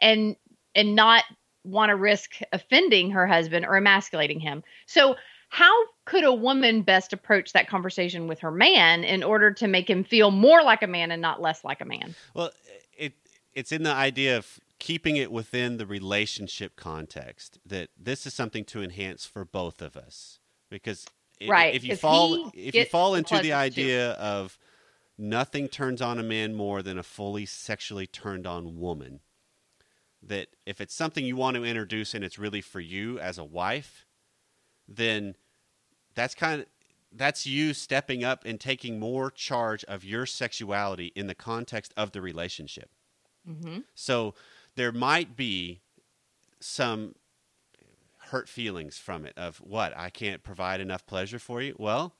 and 0.00 0.36
and 0.76 0.94
not 0.94 1.24
want 1.66 1.90
to 1.90 1.96
risk 1.96 2.36
offending 2.52 3.10
her 3.10 3.26
husband 3.26 3.66
or 3.66 3.76
emasculating 3.76 4.40
him. 4.40 4.62
So 4.86 5.16
how 5.48 5.72
could 6.04 6.24
a 6.24 6.32
woman 6.32 6.82
best 6.82 7.12
approach 7.12 7.52
that 7.52 7.68
conversation 7.68 8.26
with 8.26 8.40
her 8.40 8.50
man 8.50 9.04
in 9.04 9.22
order 9.22 9.52
to 9.52 9.68
make 9.68 9.88
him 9.88 10.04
feel 10.04 10.30
more 10.30 10.62
like 10.62 10.82
a 10.82 10.86
man 10.86 11.10
and 11.10 11.22
not 11.22 11.40
less 11.40 11.64
like 11.64 11.80
a 11.80 11.84
man? 11.84 12.14
Well, 12.34 12.50
it 12.96 13.14
it's 13.54 13.72
in 13.72 13.82
the 13.82 13.92
idea 13.92 14.36
of 14.36 14.60
keeping 14.78 15.16
it 15.16 15.32
within 15.32 15.78
the 15.78 15.86
relationship 15.86 16.76
context 16.76 17.58
that 17.64 17.88
this 17.98 18.26
is 18.26 18.34
something 18.34 18.64
to 18.66 18.82
enhance 18.82 19.24
for 19.24 19.44
both 19.44 19.80
of 19.80 19.96
us. 19.96 20.38
Because 20.68 21.06
Right, 21.46 21.74
if 21.74 21.84
you 21.84 21.96
fall 21.96 22.50
if 22.54 22.74
you 22.74 22.84
fall 22.86 23.14
into 23.14 23.36
the 23.36 23.48
too. 23.48 23.54
idea 23.54 24.12
of 24.12 24.58
nothing 25.18 25.68
turns 25.68 26.00
on 26.00 26.18
a 26.18 26.22
man 26.22 26.54
more 26.54 26.82
than 26.82 26.98
a 26.98 27.02
fully 27.02 27.44
sexually 27.44 28.06
turned 28.06 28.46
on 28.46 28.78
woman 28.78 29.20
that 30.26 30.48
if 30.64 30.80
it's 30.80 30.94
something 30.94 31.24
you 31.24 31.36
want 31.36 31.56
to 31.56 31.64
introduce 31.64 32.14
and 32.14 32.24
it's 32.24 32.38
really 32.38 32.60
for 32.60 32.80
you 32.80 33.18
as 33.18 33.38
a 33.38 33.44
wife, 33.44 34.06
then 34.88 35.36
that's 36.14 36.34
kind 36.34 36.62
of 36.62 36.66
that's 37.12 37.46
you 37.46 37.72
stepping 37.72 38.24
up 38.24 38.44
and 38.44 38.60
taking 38.60 38.98
more 38.98 39.30
charge 39.30 39.84
of 39.84 40.04
your 40.04 40.26
sexuality 40.26 41.12
in 41.14 41.28
the 41.28 41.34
context 41.34 41.94
of 41.96 42.12
the 42.12 42.20
relationship. 42.20 42.90
Mm-hmm. 43.48 43.80
So 43.94 44.34
there 44.74 44.92
might 44.92 45.36
be 45.36 45.80
some 46.60 47.14
hurt 48.18 48.48
feelings 48.48 48.98
from 48.98 49.24
it 49.24 49.32
of 49.36 49.58
what 49.58 49.96
I 49.96 50.10
can't 50.10 50.42
provide 50.42 50.80
enough 50.80 51.06
pleasure 51.06 51.38
for 51.38 51.62
you. 51.62 51.74
Well, 51.78 52.14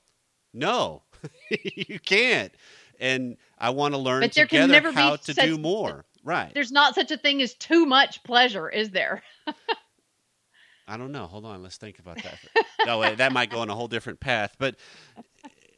no, 0.53 1.03
you 1.75 1.99
can't. 1.99 2.53
And 2.99 3.37
I 3.59 3.69
want 3.69 3.93
to 3.93 3.99
learn 3.99 4.21
But 4.21 4.33
there 4.33 4.47
can 4.47 4.69
together 4.69 4.73
never 4.73 4.89
be 4.91 4.95
how 4.95 5.15
to 5.17 5.33
such- 5.33 5.45
do 5.45 5.57
more. 5.57 6.05
Right. 6.27 6.53
There's 6.53 6.73
not 6.73 6.93
such 6.93 7.09
a 7.11 7.15
thing 7.17 7.41
as 7.41 7.53
too 7.53 7.85
much 7.85 8.21
pleasure, 8.23 8.67
is 8.69 8.89
there? 8.89 9.23
I 10.87 10.97
don't 10.97 11.13
know. 11.13 11.25
Hold 11.25 11.45
on. 11.45 11.63
Let's 11.63 11.77
think 11.77 11.99
about 11.99 12.21
that. 12.21 12.37
no, 12.85 13.15
that 13.15 13.31
might 13.31 13.49
go 13.49 13.59
on 13.59 13.69
a 13.69 13.75
whole 13.75 13.87
different 13.87 14.19
path. 14.19 14.53
But 14.59 14.75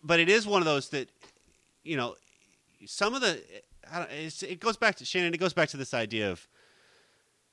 but 0.03 0.19
it 0.19 0.27
is 0.27 0.47
one 0.47 0.63
of 0.63 0.65
those 0.65 0.89
that 0.89 1.07
you 1.83 1.97
know 1.97 2.15
some 2.87 3.13
of 3.13 3.21
the 3.21 3.39
I 3.91 3.99
don't- 3.99 4.11
it's, 4.11 4.41
it 4.41 4.59
goes 4.59 4.75
back 4.75 4.95
to 4.95 5.05
Shannon. 5.05 5.35
It 5.35 5.39
goes 5.39 5.53
back 5.53 5.69
to 5.69 5.77
this 5.77 5.93
idea 5.93 6.31
of 6.31 6.47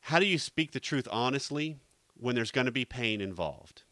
how 0.00 0.18
do 0.18 0.24
you 0.24 0.38
speak 0.38 0.72
the 0.72 0.80
truth 0.80 1.06
honestly 1.12 1.76
when 2.18 2.34
there's 2.34 2.50
going 2.50 2.64
to 2.64 2.72
be 2.72 2.86
pain 2.86 3.20
involved. 3.20 3.82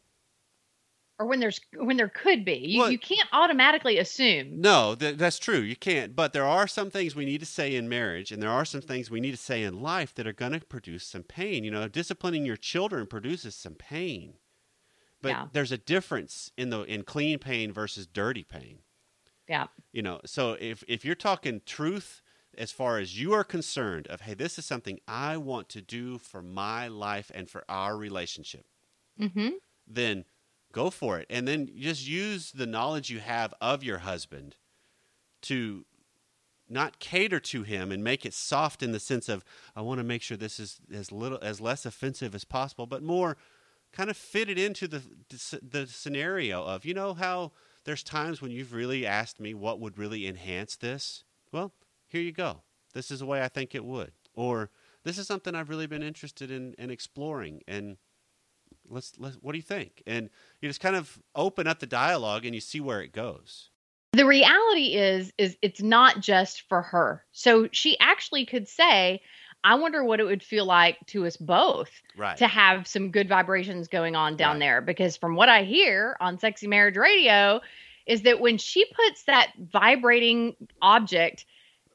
Or 1.19 1.27
when 1.27 1.39
there's 1.39 1.61
when 1.77 1.97
there 1.97 2.09
could 2.09 2.45
be. 2.45 2.55
You, 2.57 2.81
Well- 2.81 2.91
you 2.91 2.99
can't 2.99 3.29
automatically 3.33 3.99
assume. 3.99 4.61
No, 4.61 4.97
th- 4.97 5.17
that's 5.17 5.39
true. 5.39 5.61
You 5.61 5.77
can't. 5.77 6.17
But 6.17 6.33
there 6.33 6.45
are 6.47 6.67
some 6.67 6.91
things 6.91 7.15
we 7.15 7.25
need 7.25 7.39
to 7.41 7.47
say 7.47 7.75
in 7.77 7.89
marriage, 7.89 8.33
and 8.33 8.43
there 8.43 8.51
are 8.51 8.65
some 8.65 8.81
things 8.81 9.11
we 9.11 9.21
need 9.21 9.31
to 9.31 9.37
say 9.37 9.63
in 9.63 9.81
life 9.81 10.13
that 10.17 10.27
are 10.27 10.33
going 10.33 10.53
to 10.53 10.61
produce 10.61 11.07
some 11.07 11.23
pain. 11.23 11.63
You 11.63 11.71
know, 11.71 11.87
disciplining 11.87 12.45
your 12.45 12.57
children 12.57 13.07
produces 13.07 13.55
some 13.55 13.75
pain, 13.75 14.35
but 15.23 15.29
Yeah. 15.29 15.47
there's 15.53 15.71
a 15.73 15.79
difference 15.79 16.51
in 16.57 16.71
the 16.71 16.83
in 16.83 17.05
clean 17.05 17.39
pain 17.39 17.73
versus 17.73 18.07
dirty 18.09 18.43
pain. 18.43 18.81
Yeah. 19.49 19.67
You 19.93 20.03
know, 20.03 20.21
so 20.27 20.57
if 20.59 20.83
if 20.89 21.05
you're 21.05 21.15
talking 21.15 21.61
truth 21.65 22.23
as 22.59 22.73
far 22.73 22.99
as 22.99 23.21
you 23.21 23.33
are 23.33 23.45
concerned, 23.45 24.09
of 24.09 24.23
hey, 24.23 24.35
this 24.35 24.59
is 24.59 24.65
something 24.67 24.99
I 25.07 25.37
want 25.37 25.69
to 25.71 25.81
do 25.81 26.19
for 26.19 26.43
my 26.43 26.89
life 26.89 27.31
and 27.35 27.49
for 27.49 27.65
our 27.69 27.97
relationship 27.97 28.67
Mm-hmm. 29.21 29.51
then 29.87 30.25
go 30.75 30.91
for 30.91 31.19
it. 31.19 31.27
And 31.31 31.49
then 31.49 31.71
just 31.79 32.07
use 32.07 32.53
the 32.53 32.67
knowledge 32.67 33.09
you 33.09 33.21
have 33.21 33.55
of 33.61 33.83
your 33.83 33.99
husband 33.99 34.57
to 35.43 35.87
not 36.69 36.99
cater 36.99 37.39
to 37.39 37.63
him 37.63 37.93
and 37.93 38.03
make 38.03 38.27
it 38.27 38.35
soft 38.35 38.83
in 38.83 38.93
the 38.93 39.01
sense 39.01 39.29
of 39.29 39.45
I 39.77 39.83
want 39.83 39.99
to 39.99 40.05
make 40.05 40.23
sure 40.23 40.37
this 40.37 40.59
is 40.59 40.81
as 40.93 41.13
little 41.13 41.39
as 41.41 41.61
less 41.61 41.87
offensive 41.87 42.35
as 42.35 42.45
possible, 42.45 42.87
but 42.87 43.03
more 43.03 43.37
kind 43.93 44.11
of 44.11 44.17
fit 44.17 44.49
it 44.49 44.59
into 44.59 44.89
the 44.89 45.03
the 45.63 45.87
scenario 45.87 46.65
of 46.65 46.85
you 46.85 46.95
know 46.95 47.15
how 47.15 47.53
there's 47.85 48.03
times 48.03 48.43
when 48.43 48.51
you've 48.51 48.73
really 48.73 49.07
asked 49.07 49.39
me 49.39 49.55
what 49.55 49.79
would 49.79 49.99
really 49.99 50.27
enhance 50.27 50.75
this. 50.75 51.23
Well, 51.53 51.73
here 52.09 52.23
you 52.23 52.33
go. 52.33 52.63
This 52.95 53.11
is 53.11 53.21
the 53.21 53.27
way 53.27 53.43
I 53.43 53.49
think 53.49 53.75
it 53.75 53.85
would, 53.85 54.13
or 54.35 54.71
this 55.05 55.19
is 55.19 55.27
something 55.27 55.55
I've 55.55 55.69
really 55.69 55.87
been 55.87 56.03
interested 56.03 56.51
in, 56.51 56.75
in 56.79 56.91
exploring 56.91 57.63
and 57.69 57.99
let's 58.89 59.13
let's 59.19 59.37
what 59.37 59.53
do 59.53 59.59
you 59.59 59.63
think 59.63 60.03
and 60.07 60.29
you 60.61 60.69
just 60.69 60.81
kind 60.81 60.97
of 60.97 61.19
open 61.35 61.67
up 61.67 61.79
the 61.81 61.87
dialogue 61.87 62.45
and 62.45 62.55
you 62.55 62.61
see 62.61 62.81
where 62.81 63.01
it 63.03 63.13
goes 63.13 63.71
The 64.13 64.27
reality 64.27 64.95
is 64.95 65.33
is 65.39 65.57
it's 65.63 65.83
not 65.83 66.21
just 66.21 66.63
for 66.69 66.83
her. 66.83 67.25
So 67.33 67.69
she 67.73 67.99
actually 67.99 68.47
could 68.47 68.69
say, 68.69 69.21
I 69.65 69.75
wonder 69.77 70.05
what 70.05 70.21
it 70.21 70.25
would 70.25 70.43
feel 70.43 70.67
like 70.67 70.99
to 71.09 71.27
us 71.27 71.37
both 71.37 71.91
right 72.17 72.37
to 72.37 72.47
have 72.47 72.87
some 72.87 73.11
good 73.11 73.29
vibrations 73.29 73.89
going 73.89 74.15
on 74.15 74.37
down 74.37 74.53
Right. 74.57 74.61
there 74.61 74.81
because 74.83 75.17
from 75.17 75.35
what 75.35 75.49
I 75.49 75.65
hear 75.65 76.17
on 76.21 76.39
Sexy 76.39 76.67
Marriage 76.67 76.97
Radio 76.97 77.61
is 78.07 78.23
that 78.23 78.39
when 78.41 78.59
she 78.59 78.85
puts 78.85 79.25
that 79.25 79.53
vibrating 79.59 80.55
object 80.83 81.47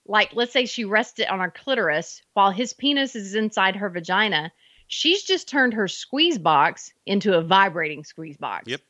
like 0.06 0.32
let's 0.34 0.52
say 0.52 0.66
she 0.66 0.86
rests 0.86 1.20
it 1.20 1.30
on 1.30 1.40
her 1.40 1.52
clitoris 1.52 2.22
while 2.34 2.50
his 2.52 2.74
penis 2.74 3.16
is 3.16 3.36
inside 3.36 3.76
her 3.76 3.90
vagina, 3.90 4.52
she's 4.90 5.24
just 5.24 5.48
turned 5.48 5.74
her 5.74 5.88
squeeze 5.88 6.38
box 6.38 6.92
into 7.06 7.38
a 7.38 7.42
vibrating 7.42 8.04
squeeze 8.04 8.36
box. 8.36 8.68
Yep. 8.68 8.82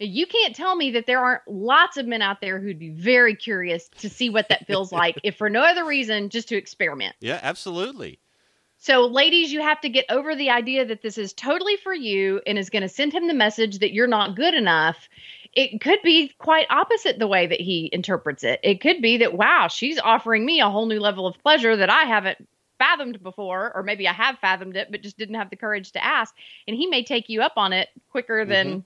You 0.00 0.26
can't 0.26 0.54
tell 0.54 0.74
me 0.76 0.90
that 0.90 1.06
there 1.06 1.20
aren't 1.20 1.42
lots 1.48 1.96
of 1.96 2.04
men 2.06 2.20
out 2.20 2.40
there 2.42 2.58
who'd 2.60 2.78
be 2.80 2.90
very 2.90 3.34
curious 3.34 3.88
to 4.00 4.10
see 4.10 4.28
what 4.28 4.48
that 4.48 4.66
feels 4.66 4.92
like, 5.00 5.16
if 5.22 5.36
for 5.36 5.48
no 5.48 5.62
other 5.62 5.86
reason, 5.86 6.28
just 6.28 6.48
to 6.48 6.56
experiment. 6.56 7.14
yeah 7.20 7.38
absolutely 7.42 8.18
So, 8.76 9.06
ladies, 9.06 9.52
you 9.52 9.60
have 9.62 9.80
to 9.82 9.88
get 9.88 10.04
over 10.10 10.34
the 10.34 10.50
idea 10.50 10.84
that 10.84 11.00
this 11.00 11.16
is 11.16 11.32
totally 11.32 11.76
for 11.76 11.94
you 11.94 12.40
and 12.46 12.58
is 12.58 12.68
going 12.70 12.82
to 12.82 12.88
send 12.88 13.14
him 13.14 13.28
the 13.28 13.34
message 13.34 13.78
that 13.78 13.94
you're 13.94 14.08
not 14.08 14.36
good 14.36 14.52
enough. 14.54 15.08
It 15.52 15.80
could 15.80 16.00
be 16.02 16.32
quite 16.38 16.66
opposite 16.70 17.20
the 17.20 17.28
way 17.28 17.46
that 17.46 17.60
he 17.60 17.88
interprets 17.92 18.42
it. 18.42 18.58
It 18.64 18.80
could 18.80 19.00
be 19.00 19.18
that, 19.18 19.34
wow, 19.34 19.68
she's 19.68 20.00
offering 20.00 20.44
me 20.44 20.60
a 20.60 20.68
whole 20.68 20.86
new 20.86 20.98
level 20.98 21.28
of 21.28 21.38
pleasure 21.38 21.76
that 21.76 21.88
I 21.88 22.02
haven't 22.02 22.48
fathomed 22.78 23.22
before, 23.22 23.72
or 23.74 23.82
maybe 23.82 24.08
I 24.08 24.12
have 24.12 24.38
fathomed 24.38 24.76
it, 24.76 24.90
but 24.90 25.02
just 25.02 25.18
didn't 25.18 25.36
have 25.36 25.50
the 25.50 25.56
courage 25.56 25.92
to 25.92 26.04
ask. 26.04 26.34
And 26.66 26.76
he 26.76 26.86
may 26.86 27.02
take 27.02 27.28
you 27.28 27.42
up 27.42 27.54
on 27.56 27.72
it 27.72 27.88
quicker 28.10 28.42
mm-hmm. 28.42 28.50
than 28.50 28.84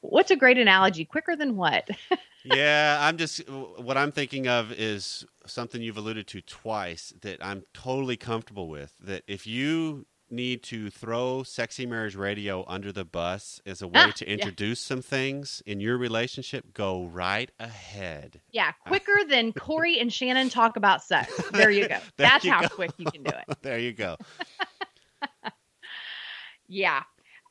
what's 0.00 0.30
a 0.30 0.36
great 0.36 0.58
analogy? 0.58 1.04
Quicker 1.04 1.36
than 1.36 1.56
what? 1.56 1.88
yeah 2.44 2.98
i'm 3.00 3.16
just 3.16 3.48
what 3.48 3.96
i'm 3.96 4.12
thinking 4.12 4.46
of 4.46 4.72
is 4.72 5.26
something 5.46 5.82
you've 5.82 5.96
alluded 5.96 6.26
to 6.26 6.40
twice 6.40 7.12
that 7.20 7.44
i'm 7.44 7.64
totally 7.74 8.16
comfortable 8.16 8.68
with 8.68 8.94
that 9.00 9.22
if 9.26 9.46
you 9.46 10.06
need 10.30 10.62
to 10.64 10.90
throw 10.90 11.42
sexy 11.42 11.86
marriage 11.86 12.14
radio 12.14 12.64
under 12.68 12.92
the 12.92 13.04
bus 13.04 13.60
as 13.64 13.80
a 13.82 13.86
way 13.86 13.92
Ah, 13.96 14.10
to 14.16 14.26
yeah. 14.26 14.32
introduce 14.34 14.80
some 14.80 15.00
things 15.02 15.62
in 15.66 15.80
your 15.80 15.96
relationship 15.98 16.72
go 16.74 17.04
right 17.06 17.50
ahead 17.58 18.40
yeah, 18.50 18.72
quicker 18.86 19.16
than 19.28 19.52
Corey 19.52 19.98
and 19.98 20.12
Shannon 20.12 20.48
talk 20.50 20.76
about 20.76 21.02
sex. 21.02 21.32
There 21.52 21.70
you 21.70 21.88
go. 21.88 21.98
That's 22.16 22.44
you 22.44 22.52
how 22.52 22.62
go. 22.62 22.68
quick 22.68 22.90
you 22.98 23.06
can 23.06 23.22
do 23.22 23.30
it. 23.30 23.56
there 23.62 23.78
you 23.78 23.92
go 23.92 24.16
Yeah. 26.68 27.02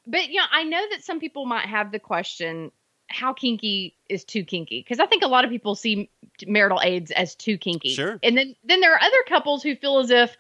But 0.06 0.30
you 0.30 0.36
know, 0.36 0.46
I 0.52 0.64
know 0.64 0.84
that 0.92 1.04
some 1.04 1.20
people 1.20 1.46
might 1.46 1.66
have 1.66 1.92
the 1.92 2.00
question 2.00 2.72
how 3.10 3.32
kinky 3.34 3.96
is 4.10 4.26
too 4.26 4.44
kinky? 4.44 4.82
Because 4.82 5.00
I 5.00 5.06
think 5.06 5.24
a 5.24 5.28
lot 5.28 5.46
of 5.46 5.50
people 5.50 5.76
see 5.76 6.10
marital 6.46 6.82
aids 6.84 7.10
as 7.12 7.36
too 7.36 7.58
kinky. 7.58 7.94
Sure. 7.94 8.20
And 8.22 8.38
then 8.38 8.56
then 8.64 8.82
there 8.82 8.94
are 8.94 9.00
other 9.02 9.18
couples 9.28 9.64
who 9.64 9.76
feel 9.76 10.00
as 10.00 10.12
if 10.12 10.36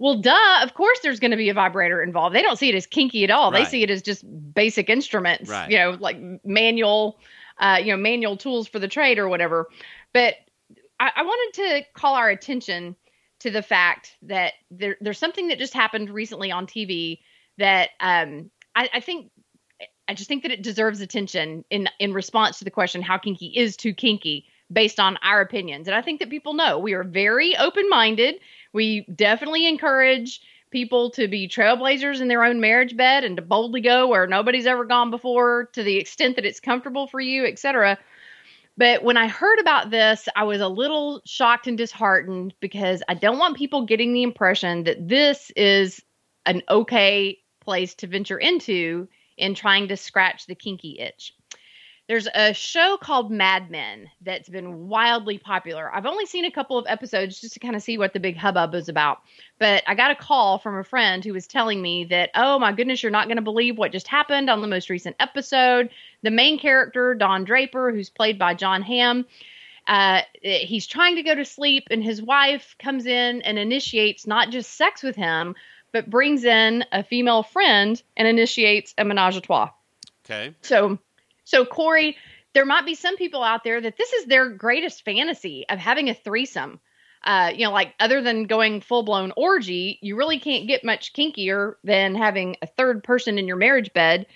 well, 0.00 0.16
duh, 0.20 0.62
of 0.62 0.74
course 0.74 0.98
there's 1.02 1.20
going 1.20 1.30
to 1.30 1.36
be 1.36 1.50
a 1.50 1.54
vibrator 1.54 2.02
involved. 2.02 2.34
They 2.34 2.42
don't 2.42 2.58
see 2.58 2.70
it 2.70 2.74
as 2.74 2.86
kinky 2.86 3.22
at 3.22 3.30
all. 3.30 3.50
They 3.50 3.64
see 3.66 3.82
it 3.82 3.90
as 3.90 4.00
just 4.02 4.24
basic 4.54 4.88
instruments, 4.88 5.48
Right. 5.50 5.70
you 5.70 5.76
know, 5.78 5.96
like 6.00 6.16
manual 6.44 7.20
uh, 7.60 7.78
you 7.78 7.92
know, 7.92 7.96
manual 7.98 8.36
tools 8.38 8.66
for 8.66 8.78
the 8.78 8.88
trade 8.88 9.18
or 9.18 9.28
whatever. 9.28 9.68
But 10.14 10.34
I, 10.98 11.10
I 11.16 11.22
wanted 11.22 11.62
to 11.62 11.82
call 11.92 12.14
our 12.14 12.30
attention 12.30 12.96
to 13.40 13.50
the 13.50 13.62
fact 13.62 14.16
that 14.22 14.54
there, 14.70 14.96
there's 15.02 15.18
something 15.18 15.48
that 15.48 15.58
just 15.58 15.74
happened 15.74 16.08
recently 16.08 16.50
on 16.50 16.66
TV 16.66 17.18
that 17.58 17.90
um, 18.00 18.50
I, 18.74 18.88
I 18.94 19.00
think 19.00 19.30
I 20.08 20.14
just 20.14 20.28
think 20.28 20.42
that 20.42 20.52
it 20.52 20.62
deserves 20.62 21.00
attention 21.02 21.64
in 21.70 21.88
in 21.98 22.12
response 22.14 22.58
to 22.58 22.64
the 22.64 22.70
question 22.70 23.02
how 23.02 23.18
kinky 23.18 23.52
is 23.54 23.76
too 23.76 23.92
kinky 23.92 24.46
based 24.72 24.98
on 24.98 25.18
our 25.22 25.40
opinions. 25.40 25.86
And 25.86 25.94
I 25.94 26.02
think 26.02 26.20
that 26.20 26.30
people 26.30 26.54
know 26.54 26.78
we 26.78 26.94
are 26.94 27.04
very 27.04 27.56
open 27.56 27.88
minded. 27.88 28.36
We 28.72 29.06
definitely 29.14 29.66
encourage 29.66 30.40
people 30.70 31.10
to 31.10 31.26
be 31.26 31.48
trailblazers 31.48 32.20
in 32.20 32.28
their 32.28 32.44
own 32.44 32.60
marriage 32.60 32.96
bed 32.96 33.24
and 33.24 33.36
to 33.36 33.42
boldly 33.42 33.80
go 33.80 34.06
where 34.06 34.26
nobody's 34.26 34.66
ever 34.66 34.84
gone 34.84 35.10
before 35.10 35.68
to 35.72 35.82
the 35.82 35.96
extent 35.96 36.36
that 36.36 36.44
it's 36.44 36.60
comfortable 36.60 37.06
for 37.06 37.20
you, 37.20 37.44
etc. 37.44 37.98
But 38.76 39.02
when 39.02 39.16
I 39.16 39.28
heard 39.28 39.58
about 39.58 39.90
this, 39.90 40.28
I 40.36 40.44
was 40.44 40.60
a 40.60 40.68
little 40.68 41.20
shocked 41.26 41.66
and 41.66 41.76
disheartened 41.76 42.54
because 42.60 43.02
I 43.08 43.14
don't 43.14 43.38
want 43.38 43.56
people 43.56 43.84
getting 43.84 44.12
the 44.12 44.22
impression 44.22 44.84
that 44.84 45.08
this 45.08 45.50
is 45.56 46.00
an 46.46 46.62
okay 46.68 47.38
place 47.60 47.94
to 47.96 48.06
venture 48.06 48.38
into 48.38 49.08
in 49.36 49.54
trying 49.54 49.88
to 49.88 49.96
scratch 49.96 50.46
the 50.46 50.54
kinky 50.54 50.98
itch. 50.98 51.34
There's 52.10 52.26
a 52.34 52.52
show 52.52 52.96
called 53.00 53.30
Mad 53.30 53.70
Men 53.70 54.10
that's 54.22 54.48
been 54.48 54.88
wildly 54.88 55.38
popular. 55.38 55.94
I've 55.94 56.06
only 56.06 56.26
seen 56.26 56.44
a 56.44 56.50
couple 56.50 56.76
of 56.76 56.84
episodes 56.88 57.40
just 57.40 57.54
to 57.54 57.60
kind 57.60 57.76
of 57.76 57.84
see 57.84 57.98
what 57.98 58.14
the 58.14 58.18
big 58.18 58.36
hubbub 58.36 58.74
is 58.74 58.88
about. 58.88 59.20
But 59.60 59.84
I 59.86 59.94
got 59.94 60.10
a 60.10 60.16
call 60.16 60.58
from 60.58 60.76
a 60.76 60.82
friend 60.82 61.24
who 61.24 61.32
was 61.32 61.46
telling 61.46 61.80
me 61.80 62.02
that, 62.06 62.30
oh 62.34 62.58
my 62.58 62.72
goodness, 62.72 63.00
you're 63.00 63.12
not 63.12 63.28
going 63.28 63.36
to 63.36 63.42
believe 63.42 63.78
what 63.78 63.92
just 63.92 64.08
happened 64.08 64.50
on 64.50 64.60
the 64.60 64.66
most 64.66 64.90
recent 64.90 65.14
episode. 65.20 65.88
The 66.22 66.32
main 66.32 66.58
character, 66.58 67.14
Don 67.14 67.44
Draper, 67.44 67.92
who's 67.92 68.10
played 68.10 68.40
by 68.40 68.54
Jon 68.54 68.82
Hamm, 68.82 69.24
uh, 69.86 70.22
he's 70.42 70.88
trying 70.88 71.14
to 71.14 71.22
go 71.22 71.36
to 71.36 71.44
sleep, 71.44 71.86
and 71.92 72.02
his 72.02 72.20
wife 72.20 72.74
comes 72.80 73.06
in 73.06 73.42
and 73.42 73.56
initiates 73.56 74.26
not 74.26 74.50
just 74.50 74.74
sex 74.74 75.04
with 75.04 75.14
him, 75.14 75.54
but 75.92 76.10
brings 76.10 76.42
in 76.42 76.84
a 76.90 77.04
female 77.04 77.44
friend 77.44 78.02
and 78.16 78.26
initiates 78.26 78.94
a 78.98 79.04
menage 79.04 79.36
a 79.36 79.40
trois. 79.40 79.70
okay 80.26 80.56
So, 80.62 80.98
so 81.44 81.64
Corey, 81.64 82.16
there 82.52 82.66
might 82.66 82.86
be 82.86 82.94
some 82.94 83.16
people 83.16 83.42
out 83.42 83.64
there 83.64 83.80
that 83.80 83.96
this 83.96 84.12
is 84.12 84.26
their 84.26 84.50
greatest 84.50 85.04
fantasy 85.04 85.64
of 85.68 85.78
having 85.78 86.08
a 86.08 86.14
threesome. 86.14 86.80
uh, 87.24 87.52
you 87.54 87.64
know, 87.64 87.72
like 87.72 87.94
other 88.00 88.22
than 88.22 88.44
going 88.44 88.80
full 88.80 89.02
blown 89.02 89.32
orgy, 89.36 89.98
you 90.02 90.16
really 90.16 90.38
can't 90.38 90.66
get 90.66 90.84
much 90.84 91.12
kinkier 91.12 91.74
than 91.84 92.14
having 92.14 92.56
a 92.62 92.66
third 92.66 93.04
person 93.04 93.38
in 93.38 93.46
your 93.46 93.56
marriage 93.56 93.92
bed. 93.92 94.26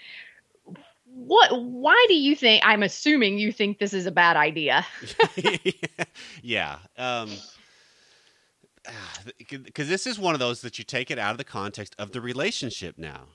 What? 1.07 1.63
Why 1.63 2.05
do 2.09 2.15
you 2.15 2.37
think? 2.37 2.63
I'm 2.67 2.83
assuming 2.83 3.39
you 3.39 3.53
think 3.53 3.79
this 3.79 3.95
is 3.95 4.07
a 4.07 4.11
bad 4.11 4.37
idea. 4.37 4.85
yeah. 6.43 6.79
Um, 6.99 7.31
because 9.39 9.89
this 9.89 10.07
is 10.07 10.19
one 10.19 10.35
of 10.35 10.41
those 10.41 10.61
that 10.63 10.79
you 10.79 10.85
take 10.85 11.11
it 11.11 11.19
out 11.19 11.31
of 11.31 11.39
the 11.39 11.45
context 11.45 11.95
of 11.99 12.13
the 12.13 12.21
relationship 12.21 12.99
now. 12.99 13.29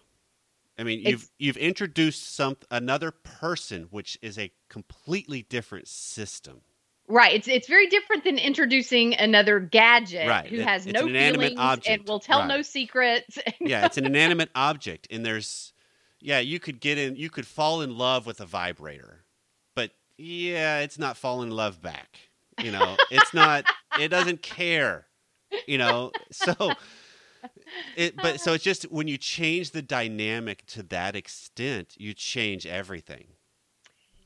I 0.79 0.83
mean, 0.83 0.99
you've 0.99 1.21
Ex- 1.23 1.31
you've 1.37 1.57
introduced 1.57 2.33
some 2.35 2.57
another 2.71 3.11
person, 3.11 3.87
which 3.91 4.17
is 4.21 4.39
a 4.39 4.51
completely 4.69 5.41
different 5.43 5.87
system. 5.87 6.61
Right. 7.07 7.33
It's 7.35 7.47
it's 7.47 7.67
very 7.67 7.87
different 7.87 8.23
than 8.23 8.37
introducing 8.37 9.15
another 9.15 9.59
gadget 9.59 10.27
Right. 10.27 10.47
who 10.47 10.57
It- 10.59 10.67
has 10.67 10.85
it's 10.85 10.93
no 10.93 11.07
an 11.07 11.13
feelings 11.13 11.85
and 11.87 12.07
will 12.07 12.19
tell 12.19 12.39
Right. 12.39 12.47
no 12.47 12.61
secrets. 12.61 13.37
Yeah, 13.59 13.85
it's 13.85 13.97
an 13.97 14.05
inanimate 14.05 14.51
object, 14.55 15.07
and 15.11 15.25
there's 15.25 15.73
yeah, 16.21 16.39
you 16.39 16.59
could 16.59 16.79
get 16.79 16.97
in, 16.97 17.15
you 17.15 17.29
could 17.29 17.47
fall 17.47 17.81
in 17.81 17.97
love 17.97 18.25
with 18.25 18.39
a 18.41 18.45
vibrator, 18.45 19.23
but 19.75 19.91
yeah, 20.17 20.79
it's 20.79 20.99
not 20.99 21.17
fall 21.17 21.41
in 21.41 21.49
love 21.51 21.81
back. 21.81 22.17
You 22.61 22.71
know, 22.71 22.97
it's 23.09 23.33
not. 23.33 23.65
It 23.99 24.09
doesn't 24.09 24.41
care. 24.41 25.07
You 25.67 25.77
know, 25.77 26.11
so 26.31 26.71
it. 27.95 28.15
But 28.15 28.39
so 28.41 28.53
it's 28.53 28.63
just 28.71 28.83
when 28.91 29.07
you 29.07 29.17
change 29.17 29.71
the 29.71 29.81
dynamic 29.81 30.65
to 30.67 30.83
that 30.83 31.15
extent, 31.15 31.95
you 31.97 32.13
change 32.13 32.65
everything. 32.65 33.27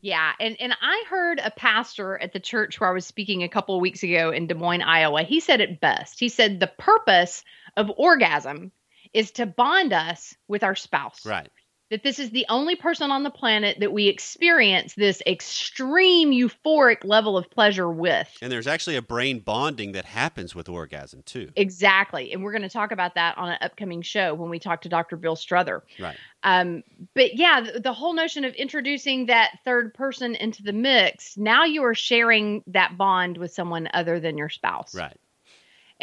Yeah, 0.02 0.34
and 0.40 0.58
and 0.60 0.76
I 0.82 1.06
heard 1.10 1.40
a 1.40 1.50
pastor 1.50 2.18
at 2.18 2.34
the 2.34 2.40
church 2.40 2.80
where 2.80 2.90
I 2.90 2.94
was 2.94 3.06
speaking 3.06 3.44
a 3.44 3.48
couple 3.48 3.76
of 3.76 3.82
weeks 3.82 4.04
ago 4.04 4.32
in 4.32 4.48
Des 4.48 4.54
Moines, 4.54 4.82
Iowa. 4.82 5.24
He 5.24 5.40
said 5.40 5.62
it 5.62 5.80
best. 5.80 6.20
He 6.20 6.28
said 6.28 6.60
the 6.60 6.72
purpose 6.78 7.44
of 7.78 7.90
orgasm 7.96 8.74
is 9.14 9.32
to 9.32 9.46
bond 9.46 9.94
us 9.94 10.36
with 10.48 10.64
our 10.64 10.76
spouse. 10.76 11.26
Right. 11.26 11.50
That 11.94 12.02
this 12.02 12.18
is 12.18 12.32
the 12.32 12.48
only 12.50 12.76
person 12.76 13.12
on 13.12 13.22
the 13.22 13.30
planet 13.30 13.80
that 13.80 13.94
we 13.94 14.08
experience 14.08 14.96
this 14.96 15.22
extreme 15.28 16.32
euphoric 16.32 17.04
level 17.04 17.38
of 17.38 17.52
pleasure 17.52 17.88
with. 17.88 18.36
And 18.42 18.52
there's 18.52 18.66
actually 18.66 18.96
a 18.96 19.02
brain 19.04 19.42
bonding 19.42 19.92
that 19.92 20.06
happens 20.06 20.56
with 20.56 20.68
orgasm 20.70 21.22
too. 21.22 21.52
Exactly. 21.56 22.34
And 22.34 22.44
we're 22.44 22.52
going 22.52 22.64
to 22.64 22.68
talk 22.68 22.92
about 22.92 23.14
that 23.14 23.38
on 23.38 23.50
an 23.50 23.60
upcoming 23.62 24.02
show 24.02 24.34
when 24.34 24.50
we 24.50 24.58
talk 24.58 24.82
to 24.82 24.90
Dr. 24.90 25.18
Bill 25.18 25.36
Struther. 25.36 25.82
Right. 26.00 26.18
Um, 26.42 26.82
but 27.14 27.38
yeah, 27.38 27.62
the, 27.62 27.80
the 27.80 27.94
whole 27.94 28.16
notion 28.16 28.44
of 28.44 28.56
introducing 28.56 29.28
that 29.28 29.60
third 29.64 29.94
person 29.94 30.34
into 30.34 30.64
the 30.64 30.74
mix, 30.74 31.38
now 31.38 31.64
you 31.64 31.84
are 31.84 31.94
sharing 31.94 32.64
that 32.66 32.98
bond 32.98 33.38
with 33.38 33.54
someone 33.54 33.88
other 33.94 34.20
than 34.20 34.36
your 34.36 34.50
spouse. 34.50 34.96
Right. 34.96 35.16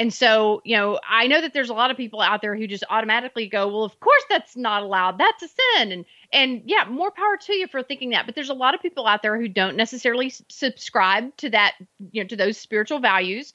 And 0.00 0.14
so, 0.14 0.62
you 0.64 0.78
know, 0.78 0.98
I 1.06 1.26
know 1.26 1.42
that 1.42 1.52
there's 1.52 1.68
a 1.68 1.74
lot 1.74 1.90
of 1.90 1.98
people 1.98 2.22
out 2.22 2.40
there 2.40 2.56
who 2.56 2.66
just 2.66 2.84
automatically 2.88 3.46
go, 3.46 3.68
"Well, 3.68 3.84
of 3.84 4.00
course 4.00 4.24
that's 4.30 4.56
not 4.56 4.82
allowed. 4.82 5.18
That's 5.18 5.42
a 5.42 5.48
sin." 5.48 5.92
And 5.92 6.06
and 6.32 6.62
yeah, 6.64 6.86
more 6.88 7.10
power 7.10 7.36
to 7.36 7.52
you 7.52 7.66
for 7.66 7.82
thinking 7.82 8.08
that. 8.10 8.24
But 8.24 8.34
there's 8.34 8.48
a 8.48 8.54
lot 8.54 8.74
of 8.74 8.80
people 8.80 9.06
out 9.06 9.20
there 9.20 9.38
who 9.38 9.46
don't 9.46 9.76
necessarily 9.76 10.32
subscribe 10.48 11.36
to 11.36 11.50
that, 11.50 11.74
you 12.12 12.22
know, 12.22 12.28
to 12.28 12.36
those 12.36 12.56
spiritual 12.56 13.00
values 13.00 13.52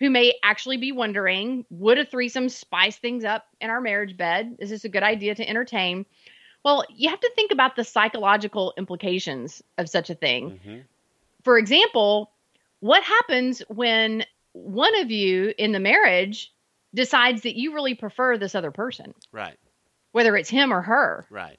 who 0.00 0.10
may 0.10 0.34
actually 0.42 0.78
be 0.78 0.90
wondering, 0.90 1.64
would 1.70 1.98
a 1.98 2.04
threesome 2.04 2.48
spice 2.48 2.96
things 2.96 3.24
up 3.24 3.46
in 3.60 3.70
our 3.70 3.80
marriage 3.80 4.16
bed? 4.16 4.56
Is 4.58 4.70
this 4.70 4.84
a 4.84 4.88
good 4.88 5.04
idea 5.04 5.36
to 5.36 5.48
entertain? 5.48 6.06
Well, 6.64 6.84
you 6.92 7.08
have 7.10 7.20
to 7.20 7.30
think 7.36 7.52
about 7.52 7.76
the 7.76 7.84
psychological 7.84 8.74
implications 8.76 9.62
of 9.78 9.88
such 9.88 10.10
a 10.10 10.16
thing 10.16 10.58
hmm 10.64 10.78
for 11.44 11.58
example, 11.58 12.32
what 12.80 13.02
happens 13.02 13.62
when 13.68 14.24
one 14.54 14.98
of 15.00 15.10
you 15.10 15.52
in 15.58 15.72
the 15.72 15.80
marriage 15.80 16.50
decides 16.94 17.42
that 17.42 17.56
you 17.56 17.74
really 17.74 17.94
prefer 17.94 18.38
this 18.38 18.54
other 18.54 18.70
person, 18.70 19.12
Right. 19.32 19.58
whether 20.12 20.36
it's 20.36 20.48
him 20.48 20.72
or 20.72 20.80
her? 20.80 21.26
Right. 21.28 21.58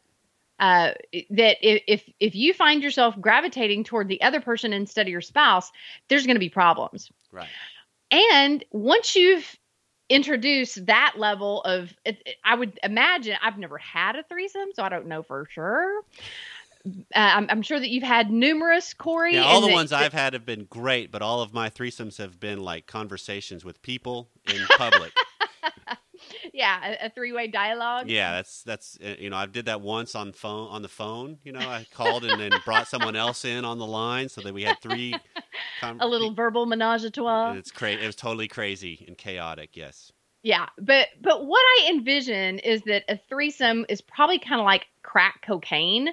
Uh, 0.57 0.93
that 1.31 1.57
if, 1.61 1.83
if 1.85 2.09
if 2.21 2.33
you 2.35 2.53
find 2.53 2.81
yourself 2.81 3.13
gravitating 3.19 3.83
toward 3.83 4.07
the 4.07 4.21
other 4.21 4.39
person 4.39 4.71
instead 4.71 5.05
of 5.05 5.11
your 5.11 5.19
spouse, 5.19 5.69
there's 6.07 6.25
going 6.25 6.37
to 6.37 6.39
be 6.39 6.47
problems. 6.49 7.11
Right. 7.33 7.49
And 8.09 8.63
once 8.71 9.17
you've 9.17 9.57
introduced 10.07 10.85
that 10.85 11.15
level 11.17 11.61
of, 11.63 11.93
I 12.45 12.55
would 12.55 12.79
imagine 12.83 13.35
I've 13.41 13.57
never 13.57 13.77
had 13.77 14.15
a 14.15 14.23
threesome, 14.23 14.69
so 14.73 14.83
I 14.83 14.87
don't 14.89 15.07
know 15.07 15.23
for 15.23 15.45
sure. 15.51 16.01
Uh, 16.85 16.89
I'm, 17.15 17.47
I'm 17.49 17.61
sure 17.61 17.79
that 17.79 17.89
you've 17.89 18.03
had 18.03 18.29
numerous, 18.29 18.93
Corey. 18.93 19.35
Yeah, 19.35 19.43
all 19.43 19.63
and 19.63 19.71
the 19.71 19.73
ones 19.73 19.91
I've 19.91 20.13
had 20.13 20.33
have 20.33 20.45
been 20.45 20.65
great, 20.65 21.11
but 21.11 21.21
all 21.21 21.41
of 21.41 21.53
my 21.53 21.69
threesomes 21.69 22.17
have 22.17 22.39
been 22.39 22.59
like 22.59 22.85
conversations 22.85 23.65
with 23.65 23.81
people 23.81 24.29
in 24.47 24.61
public. 24.77 25.11
yeah, 26.53 26.95
a, 27.01 27.07
a 27.07 27.09
three-way 27.09 27.47
dialogue. 27.47 28.09
yeah, 28.09 28.33
that's 28.33 28.63
that's 28.63 28.99
uh, 29.03 29.15
you 29.17 29.29
know 29.29 29.37
I 29.37 29.45
did 29.47 29.65
that 29.65 29.81
once 29.81 30.13
on 30.15 30.31
phone 30.33 30.69
on 30.69 30.81
the 30.81 30.87
phone. 30.87 31.39
You 31.43 31.53
know, 31.53 31.59
I 31.59 31.87
called 31.91 32.23
and 32.23 32.39
then 32.39 32.51
brought 32.63 32.87
someone 32.87 33.15
else 33.15 33.45
in 33.45 33.65
on 33.65 33.79
the 33.79 33.87
line 33.87 34.29
so 34.29 34.41
that 34.41 34.53
we 34.53 34.63
had 34.63 34.79
three. 34.81 35.15
Con- 35.81 35.97
a 35.99 36.07
little 36.07 36.33
verbal 36.33 36.65
menage 36.65 37.03
a 37.03 37.09
trois. 37.09 37.53
It's 37.53 37.71
crazy. 37.71 38.03
It 38.03 38.05
was 38.05 38.15
totally 38.15 38.47
crazy 38.47 39.03
and 39.07 39.17
chaotic. 39.17 39.75
Yes. 39.75 40.11
Yeah, 40.43 40.67
but 40.77 41.07
but 41.21 41.45
what 41.47 41.59
I 41.59 41.89
envision 41.89 42.59
is 42.59 42.83
that 42.83 43.03
a 43.09 43.17
threesome 43.27 43.85
is 43.89 44.01
probably 44.01 44.37
kind 44.37 44.61
of 44.61 44.65
like 44.65 44.85
crack 45.01 45.43
cocaine 45.45 46.09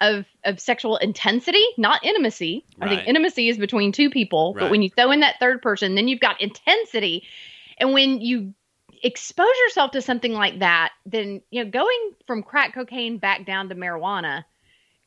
of 0.00 0.26
of 0.44 0.58
sexual 0.60 0.96
intensity, 0.96 1.64
not 1.76 2.04
intimacy. 2.04 2.64
I 2.80 2.88
think 2.88 3.06
intimacy 3.06 3.48
is 3.48 3.58
between 3.58 3.92
two 3.92 4.10
people, 4.10 4.54
but 4.58 4.70
when 4.70 4.82
you 4.82 4.90
throw 4.90 5.10
in 5.10 5.20
that 5.20 5.38
third 5.38 5.62
person, 5.62 5.94
then 5.94 6.08
you've 6.08 6.20
got 6.20 6.40
intensity. 6.40 7.24
And 7.78 7.92
when 7.92 8.20
you 8.20 8.54
expose 9.02 9.48
yourself 9.66 9.92
to 9.92 10.02
something 10.02 10.32
like 10.32 10.58
that, 10.60 10.92
then 11.06 11.42
you 11.50 11.64
know 11.64 11.70
going 11.70 12.12
from 12.26 12.42
crack 12.42 12.74
cocaine 12.74 13.18
back 13.18 13.46
down 13.46 13.68
to 13.68 13.74
marijuana 13.74 14.44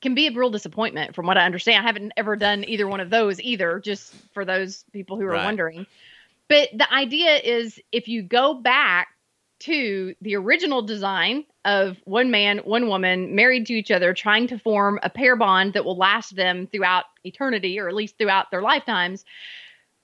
can 0.01 0.15
be 0.15 0.27
a 0.27 0.32
real 0.32 0.49
disappointment 0.49 1.15
from 1.15 1.25
what 1.25 1.38
I 1.38 1.45
understand. 1.45 1.84
I 1.84 1.88
haven't 1.88 2.12
ever 2.17 2.36
done 2.36 2.65
either 2.67 2.88
one 2.88 2.99
of 2.99 3.10
those 3.10 3.39
either, 3.39 3.79
just 3.79 4.13
for 4.34 4.43
those 4.45 4.84
people 4.91 5.17
who 5.17 5.23
are 5.23 5.29
Right. 5.29 5.45
wondering. 5.45 5.88
But 6.49 6.69
the 6.73 6.91
idea 6.93 7.38
is 7.38 7.79
if 7.91 8.08
you 8.10 8.21
go 8.21 8.53
back 8.53 9.08
to 9.63 10.15
the 10.21 10.36
original 10.36 10.82
design 10.82 11.45
of 11.63 11.97
one 12.06 12.32
man, 12.32 12.60
one 12.60 12.88
woman 12.88 13.36
married 13.36 13.65
to 13.67 13.73
each 13.73 13.91
other, 13.91 14.13
trying 14.13 14.47
to 14.47 14.60
form 14.60 14.99
a 15.04 15.10
pair 15.10 15.36
bond 15.36 15.73
that 15.73 15.86
will 15.86 15.97
last 15.97 16.36
them 16.36 16.67
throughout 16.67 17.06
eternity 17.23 17.80
or 17.80 17.88
at 17.88 17.95
least 17.95 18.17
throughout 18.17 18.52
their 18.52 18.62
lifetimes, 18.62 19.23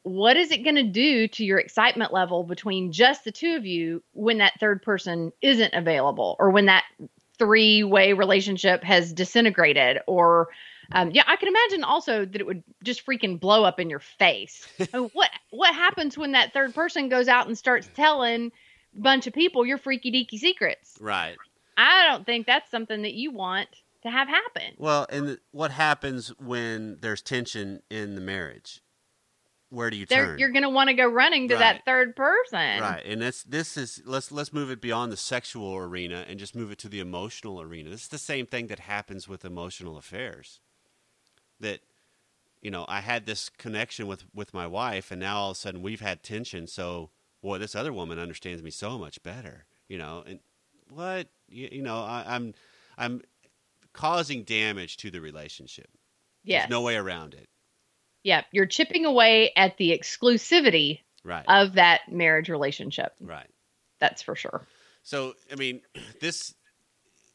what 0.03 0.37
is 0.37 0.51
it 0.51 0.63
going 0.63 0.75
to 0.75 0.83
do 0.83 1.27
to 1.27 1.43
your 1.43 1.59
excitement 1.59 2.13
level 2.13 2.43
between 2.43 2.91
just 2.91 3.25
the 3.25 3.31
two 3.31 3.55
of 3.55 3.65
you 3.65 4.01
when 4.13 4.37
that 4.37 4.59
third 4.59 4.81
person 4.81 5.31
isn't 5.41 5.73
available 5.73 6.37
or 6.39 6.51
when 6.51 6.67
that 6.67 6.85
three 7.37 7.83
way 7.83 8.13
relationship 8.13 8.83
has 8.83 9.11
disintegrated 9.13 9.99
or 10.07 10.49
um, 10.91 11.11
yeah, 11.11 11.21
I 11.27 11.35
can 11.35 11.49
imagine 11.49 11.83
also 11.83 12.25
that 12.25 12.41
it 12.41 12.47
would 12.47 12.63
just 12.83 13.05
freaking 13.05 13.39
blow 13.39 13.63
up 13.63 13.79
in 13.79 13.91
your 13.91 13.99
face. 13.99 14.67
What 14.91 15.29
what 15.51 15.75
happens 15.75 16.17
when 16.17 16.31
that 16.31 16.51
third 16.51 16.73
person 16.73 17.09
goes 17.09 17.27
out 17.27 17.45
and 17.45 17.55
starts 17.55 17.87
telling 17.95 18.51
bunch 18.93 19.27
of 19.27 19.33
people 19.33 19.65
your 19.65 19.77
freaky 19.77 20.11
deaky 20.11 20.39
secrets? 20.39 20.97
Right. 20.99 21.35
I 21.77 22.07
don't 22.07 22.25
think 22.25 22.45
that's 22.45 22.69
something 22.71 23.03
that 23.03 23.13
you 23.13 23.31
want 23.31 23.69
to 24.03 24.09
have 24.09 24.27
happen. 24.27 24.73
Well, 24.77 25.05
and 25.09 25.27
th- 25.27 25.39
what 25.51 25.71
happens 25.71 26.29
when 26.39 26.97
there's 27.01 27.21
tension 27.21 27.81
in 27.89 28.15
the 28.15 28.21
marriage? 28.21 28.81
Where 29.71 29.89
do 29.91 29.97
you 29.97 30.05
They're, 30.07 30.25
turn? 30.25 30.39
you're 30.39 30.49
going 30.51 30.63
to 30.63 30.69
want 30.69 30.87
to 30.89 30.95
go 30.95 31.05
running 31.07 31.47
to 31.49 31.53
Right. 31.53 31.59
that 31.59 31.85
third 31.85 32.15
person. 32.15 32.81
Right, 32.81 33.03
and 33.05 33.21
this 33.21 33.43
this 33.43 33.77
is 33.77 34.01
let's 34.03 34.31
let's 34.31 34.51
move 34.51 34.71
it 34.71 34.81
beyond 34.81 35.11
the 35.11 35.17
sexual 35.17 35.75
arena 35.75 36.25
and 36.27 36.39
just 36.39 36.55
move 36.55 36.71
it 36.71 36.79
to 36.79 36.89
the 36.89 36.99
emotional 36.99 37.61
arena. 37.61 37.91
This 37.91 38.01
is 38.03 38.07
the 38.07 38.17
same 38.17 38.47
thing 38.47 38.65
that 38.67 38.79
happens 38.79 39.27
with 39.27 39.45
emotional 39.45 39.95
affairs. 39.97 40.59
That 41.59 41.81
you 42.63 42.71
know, 42.71 42.85
I 42.89 43.01
had 43.01 43.27
this 43.27 43.47
connection 43.47 44.07
with 44.07 44.23
with 44.33 44.55
my 44.55 44.65
wife, 44.65 45.11
and 45.11 45.19
now 45.19 45.37
all 45.37 45.51
of 45.51 45.57
a 45.57 45.59
sudden 45.59 45.83
we've 45.83 46.01
had 46.01 46.23
tension. 46.23 46.65
So, 46.65 47.11
boy, 47.41 47.57
this 47.57 47.75
other 47.75 47.93
woman 47.93 48.19
understands 48.19 48.61
me 48.63 48.71
so 48.71 48.97
much 48.97 49.21
better. 49.23 49.65
You 49.87 49.97
know, 49.97 50.23
and 50.27 50.39
what 50.89 51.27
you, 51.47 51.69
you 51.71 51.81
know, 51.81 51.97
I, 51.99 52.23
I'm 52.27 52.53
I'm 52.97 53.21
causing 53.93 54.43
damage 54.43 54.97
to 54.97 55.11
the 55.11 55.21
relationship. 55.21 55.89
Yeah. 56.43 56.67
No 56.69 56.81
way 56.81 56.95
around 56.95 57.33
it. 57.33 57.47
Yeah. 58.23 58.43
You're 58.51 58.65
chipping 58.65 59.05
away 59.05 59.51
at 59.55 59.77
the 59.77 59.97
exclusivity 59.97 60.99
Right. 61.23 61.43
of 61.49 61.73
that 61.73 62.01
marriage 62.11 62.49
relationship. 62.49 63.13
right. 63.19 63.47
That's 63.99 64.21
for 64.21 64.35
sure. 64.35 64.65
So, 65.03 65.33
I 65.51 65.55
mean, 65.55 65.81
this 66.21 66.53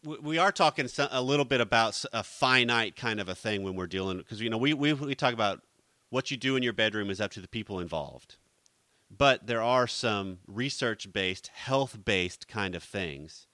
we- 0.04 0.18
we 0.18 0.38
are 0.38 0.52
talking 0.52 0.88
a 1.10 1.22
little 1.22 1.44
bit 1.44 1.60
about 1.60 2.02
a 2.12 2.22
finite 2.22 2.96
kind 2.96 3.20
of 3.20 3.28
a 3.28 3.34
thing 3.34 3.62
when 3.62 3.74
we're 3.74 3.86
dealing 3.86 4.18
because 4.18 4.40
you 4.40 4.48
know 4.50 4.56
we, 4.58 4.72
we 4.74 4.92
we 4.94 5.14
talk 5.14 5.34
about 5.34 5.60
what 6.10 6.30
you 6.30 6.36
do 6.36 6.56
in 6.56 6.62
your 6.62 6.72
bedroom 6.72 7.10
is 7.10 7.20
up 7.20 7.30
to 7.32 7.40
the 7.40 7.48
people 7.48 7.80
involved, 7.80 8.36
but 9.16 9.46
there 9.46 9.62
are 9.62 9.86
some 9.86 10.38
research 10.46 11.12
based, 11.12 11.48
health 11.48 12.04
based 12.04 12.48
kind 12.48 12.74
of 12.74 12.82
things 12.82 13.46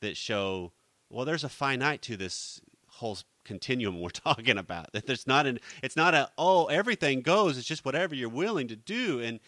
that 0.00 0.16
show 0.16 0.72
well, 1.08 1.24
there's 1.24 1.44
a 1.44 1.48
finite 1.48 2.02
to 2.02 2.16
this 2.16 2.60
whole 2.88 3.16
continuum 3.44 4.00
we're 4.02 4.10
talking 4.10 4.58
about. 4.58 4.92
That 4.92 5.06
there's 5.06 5.26
not 5.26 5.46
an 5.46 5.60
it's 5.82 5.96
not 5.96 6.14
a 6.14 6.30
oh 6.38 6.66
everything 6.66 7.22
goes. 7.22 7.58
It's 7.58 7.66
just 7.66 7.84
whatever 7.84 8.14
you're 8.14 8.28
willing 8.28 8.68
to 8.68 8.76
do 8.76 9.20
and 9.20 9.40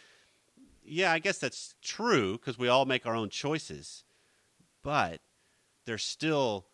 Yeah, 0.85 1.13
I 1.13 1.19
guess 1.19 1.39
that's 1.39 1.75
true 1.83 2.33
because 2.33 2.59
we 2.59 2.69
all 2.69 2.87
make 2.87 3.07
our 3.07 3.17
own 3.17 3.31
choices, 3.31 4.05
but 4.83 5.21
there's 5.87 6.05
still 6.05 6.67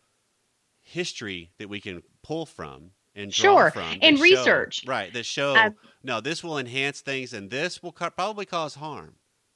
history 0.81 1.51
that 1.57 1.69
we 1.69 1.79
can 1.81 2.03
pull 2.21 2.45
from 2.45 2.91
and 3.15 3.33
Sure, 3.33 3.73
and 4.01 4.19
research. 4.19 4.81
show, 4.83 4.91
right? 4.91 5.13
the 5.13 5.23
show 5.23 5.55
Uh, 5.55 5.69
no, 6.03 6.21
this 6.21 6.43
will 6.43 6.57
enhance 6.57 7.01
things, 7.01 7.33
and 7.33 7.49
this 7.49 7.81
will 7.81 7.91
co- 7.91 8.09
probably 8.09 8.45
cause 8.45 8.75
harm. 8.75 9.15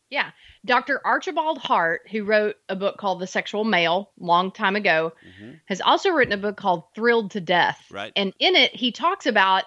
Yeah. 0.09 0.31
Dr. 0.65 0.99
Archibald 1.05 1.59
Hart, 1.59 2.01
who 2.09 2.23
wrote 2.23 2.55
a 2.67 2.75
book 2.75 2.97
called 2.97 3.19
The 3.19 3.27
Sexual 3.27 3.63
Male 3.63 4.11
long 4.17 4.51
time 4.51 4.75
ago, 4.75 5.13
hmm 5.37 5.51
has 5.67 5.81
also 5.81 6.09
written 6.09 6.33
a 6.33 6.37
book 6.37 6.57
called 6.57 6.83
Thrilled 6.95 7.29
to 7.31 7.39
Death. 7.41 7.79
Right. 7.91 8.11
And 8.15 8.33
in 8.39 8.55
it, 8.55 8.75
he 8.75 8.91
talks 8.91 9.27
about 9.27 9.65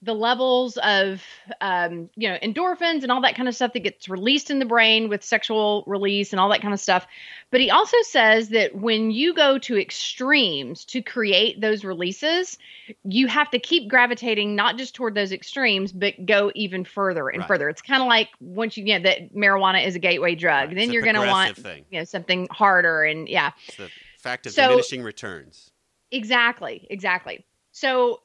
the 0.00 0.14
levels 0.14 0.76
of, 0.78 1.24
um, 1.60 2.08
you 2.14 2.28
know, 2.28 2.38
endorphins 2.40 3.02
and 3.02 3.10
all 3.10 3.20
that 3.22 3.34
kind 3.34 3.48
of 3.48 3.54
stuff 3.56 3.72
that 3.72 3.80
gets 3.80 4.08
released 4.08 4.48
in 4.48 4.60
the 4.60 4.64
brain 4.64 5.08
with 5.08 5.24
sexual 5.24 5.82
release 5.88 6.32
and 6.32 6.38
all 6.38 6.48
that 6.50 6.62
kind 6.62 6.72
of 6.72 6.78
stuff. 6.78 7.04
But 7.50 7.60
he 7.60 7.68
also 7.70 7.96
says 8.02 8.50
that 8.50 8.76
when 8.76 9.10
you 9.10 9.34
go 9.34 9.58
to 9.58 9.76
extremes 9.76 10.84
to 10.86 11.02
create 11.02 11.60
those 11.60 11.84
releases, 11.84 12.58
you 13.02 13.26
have 13.26 13.50
to 13.50 13.58
keep 13.58 13.88
gravitating 13.90 14.54
not 14.54 14.78
just 14.78 14.94
toward 14.94 15.16
those 15.16 15.32
extremes, 15.32 15.90
but 15.90 16.14
go 16.26 16.52
even 16.54 16.84
further 16.84 17.28
and 17.28 17.40
Right. 17.40 17.48
further. 17.48 17.68
It's 17.68 17.82
kind 17.82 18.00
of 18.00 18.06
like 18.06 18.28
once 18.40 18.76
you, 18.76 18.84
you 18.84 18.98
know, 18.98 19.02
that 19.02 19.34
marijuana 19.34 19.84
is 19.84 19.96
a 19.96 19.98
gateway 19.98 20.36
drug, 20.36 20.68
Right, 20.68 20.76
then 20.76 20.92
you're 20.92 21.02
going 21.02 21.16
to 21.16 21.26
want, 21.26 21.56
thing. 21.56 21.84
you 21.90 21.98
know, 21.98 22.04
something 22.04 22.46
harder. 22.52 23.02
And 23.02 23.28
yeah. 23.28 23.50
It's 23.66 23.76
the 23.78 23.90
fact 24.20 24.46
of 24.46 24.52
So- 24.52 24.68
diminishing 24.68 25.02
returns. 25.02 25.72
Exactly, 26.12 26.86
exactly. 26.88 27.44
So 27.72 28.20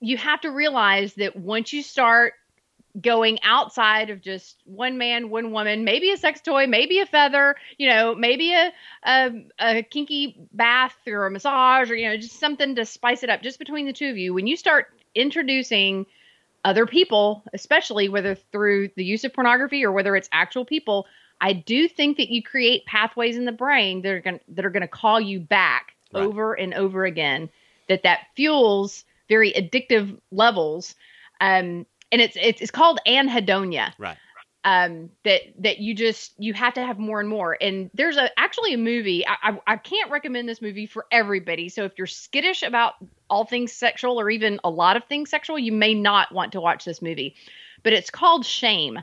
you 0.00 0.16
have 0.16 0.40
to 0.42 0.50
realize 0.50 1.14
that 1.14 1.36
once 1.36 1.72
you 1.72 1.82
start 1.82 2.34
going 3.00 3.38
outside 3.42 4.10
of 4.10 4.20
just 4.20 4.56
one 4.64 4.98
man, 4.98 5.30
one 5.30 5.52
woman, 5.52 5.84
maybe 5.84 6.10
a 6.10 6.16
sex 6.16 6.40
toy, 6.40 6.66
maybe 6.66 6.98
a 7.00 7.06
feather, 7.06 7.54
you 7.78 7.88
know, 7.88 8.14
maybe 8.14 8.52
a 8.54 8.72
a, 9.04 9.30
a 9.60 9.82
kinky 9.82 10.36
bath 10.52 10.96
or 11.06 11.26
a 11.26 11.30
massage 11.30 11.90
or 11.90 11.94
you 11.96 12.08
know, 12.08 12.16
just 12.16 12.40
something 12.40 12.74
to 12.76 12.84
spice 12.84 13.22
it 13.22 13.30
up 13.30 13.42
just 13.42 13.58
between 13.58 13.86
the 13.86 13.92
two 13.92 14.08
of 14.10 14.16
you. 14.16 14.34
When 14.34 14.46
you 14.46 14.56
start 14.56 14.88
introducing 15.14 16.06
other 16.64 16.86
people, 16.86 17.44
especially 17.52 18.08
whether 18.08 18.34
through 18.34 18.90
the 18.96 19.04
use 19.04 19.24
of 19.24 19.32
pornography 19.32 19.84
or 19.84 19.92
whether 19.92 20.16
it's 20.16 20.28
actual 20.32 20.64
people, 20.64 21.06
I 21.40 21.52
do 21.52 21.88
think 21.88 22.16
that 22.16 22.30
you 22.30 22.42
create 22.42 22.84
pathways 22.86 23.36
in 23.36 23.44
the 23.44 23.52
brain 23.52 24.02
that 24.02 24.10
are 24.12 24.20
going 24.20 24.40
that 24.48 24.64
are 24.64 24.70
going 24.70 24.82
to 24.82 24.88
call 24.88 25.20
you 25.20 25.40
back 25.40 25.94
Right. 26.12 26.24
over 26.24 26.54
and 26.54 26.74
over 26.74 27.04
again. 27.04 27.50
That 27.88 28.02
that 28.02 28.20
fuels 28.34 29.04
very 29.28 29.52
addictive 29.52 30.18
levels, 30.30 30.94
um, 31.40 31.86
and 32.10 32.20
it's 32.22 32.36
it's, 32.40 32.60
it's 32.60 32.70
called 32.70 33.00
anhedonia. 33.06 33.92
Right. 33.98 34.16
Um, 34.64 35.10
that 35.24 35.42
that 35.60 35.78
you 35.78 35.94
just 35.94 36.34
you 36.36 36.52
have 36.52 36.74
to 36.74 36.84
have 36.84 36.98
more 36.98 37.20
and 37.20 37.28
more. 37.28 37.56
And 37.60 37.90
there's 37.94 38.16
a 38.16 38.28
actually 38.38 38.74
a 38.74 38.78
movie. 38.78 39.26
I, 39.26 39.36
I 39.42 39.60
I 39.66 39.76
can't 39.76 40.10
recommend 40.10 40.48
this 40.48 40.60
movie 40.60 40.86
for 40.86 41.06
everybody. 41.12 41.68
So 41.68 41.84
if 41.84 41.92
you're 41.96 42.06
skittish 42.06 42.62
about 42.62 42.94
all 43.30 43.44
things 43.44 43.72
sexual 43.72 44.20
or 44.20 44.28
even 44.28 44.58
a 44.64 44.70
lot 44.70 44.96
of 44.96 45.04
things 45.04 45.30
sexual, 45.30 45.58
you 45.58 45.72
may 45.72 45.94
not 45.94 46.32
want 46.32 46.52
to 46.52 46.60
watch 46.60 46.84
this 46.84 47.00
movie. 47.00 47.36
But 47.84 47.92
it's 47.92 48.10
called 48.10 48.44
Shame, 48.44 48.98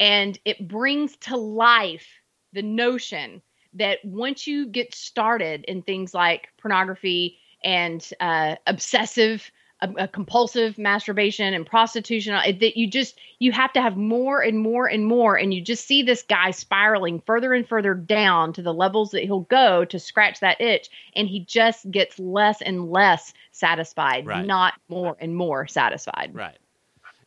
and 0.00 0.38
it 0.44 0.66
brings 0.66 1.16
to 1.18 1.36
life 1.36 2.06
the 2.54 2.62
notion 2.62 3.42
that 3.74 3.98
once 4.04 4.46
you 4.46 4.66
get 4.66 4.94
started 4.94 5.64
in 5.68 5.82
things 5.82 6.14
like 6.14 6.48
pornography 6.60 7.38
and 7.64 8.10
uh, 8.20 8.56
obsessive 8.66 9.50
uh, 9.80 9.88
uh, 9.96 10.06
compulsive 10.08 10.76
masturbation 10.76 11.54
and 11.54 11.64
prostitution 11.64 12.34
uh, 12.34 12.42
that 12.60 12.76
you 12.76 12.90
just 12.90 13.18
you 13.38 13.52
have 13.52 13.72
to 13.72 13.80
have 13.80 13.96
more 13.96 14.40
and 14.42 14.58
more 14.58 14.86
and 14.86 15.06
more 15.06 15.36
and 15.36 15.54
you 15.54 15.60
just 15.60 15.86
see 15.86 16.02
this 16.02 16.22
guy 16.22 16.50
spiraling 16.50 17.20
further 17.20 17.52
and 17.54 17.68
further 17.68 17.94
down 17.94 18.52
to 18.52 18.62
the 18.62 18.74
levels 18.74 19.12
that 19.12 19.22
he'll 19.22 19.40
go 19.40 19.84
to 19.84 19.98
scratch 19.98 20.40
that 20.40 20.60
itch 20.60 20.88
and 21.14 21.28
he 21.28 21.40
just 21.40 21.88
gets 21.90 22.18
less 22.18 22.60
and 22.62 22.90
less 22.90 23.32
satisfied 23.52 24.26
Right. 24.26 24.44
not 24.44 24.74
more 24.88 25.16
and 25.20 25.36
more 25.36 25.66
satisfied 25.68 26.34
Right. 26.34 26.58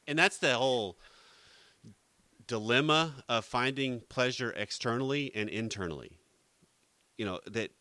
And 0.08 0.20
that's 0.20 0.40
the 0.40 0.56
whole 0.56 0.98
dilemma 2.48 3.24
of 3.30 3.46
finding 3.46 4.02
pleasure 4.10 4.52
externally 4.58 5.32
and 5.34 5.48
internally. 5.48 6.20
You 7.18 7.26
know, 7.26 7.40
that 7.48 7.72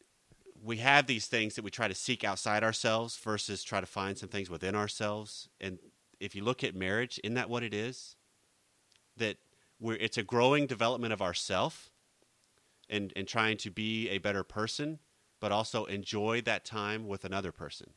we 0.62 0.78
have 0.78 1.06
these 1.06 1.26
things 1.26 1.54
that 1.54 1.64
we 1.64 1.70
try 1.70 1.88
to 1.88 1.94
seek 1.94 2.24
outside 2.24 2.62
ourselves 2.62 3.16
versus 3.16 3.62
try 3.62 3.80
to 3.80 3.86
find 3.86 4.18
some 4.18 4.28
things 4.28 4.50
within 4.50 4.74
ourselves. 4.74 5.48
And 5.60 5.78
if 6.18 6.34
you 6.34 6.44
look 6.44 6.62
at 6.62 6.74
marriage, 6.74 7.18
isn't 7.24 7.34
that 7.34 7.50
what 7.50 7.62
it 7.62 7.72
is? 7.72 8.16
That 9.16 9.38
we're, 9.78 9.96
it's 9.96 10.18
a 10.18 10.22
growing 10.22 10.66
development 10.66 11.12
of 11.12 11.22
ourself 11.22 11.90
and, 12.88 13.12
and 13.16 13.26
trying 13.26 13.56
to 13.58 13.70
be 13.70 14.08
a 14.10 14.18
better 14.18 14.42
person, 14.42 14.98
but 15.40 15.52
also 15.52 15.86
enjoy 15.86 16.42
that 16.42 16.64
time 16.64 17.08
with 17.08 17.24
another 17.24 17.52
person. 17.52 17.92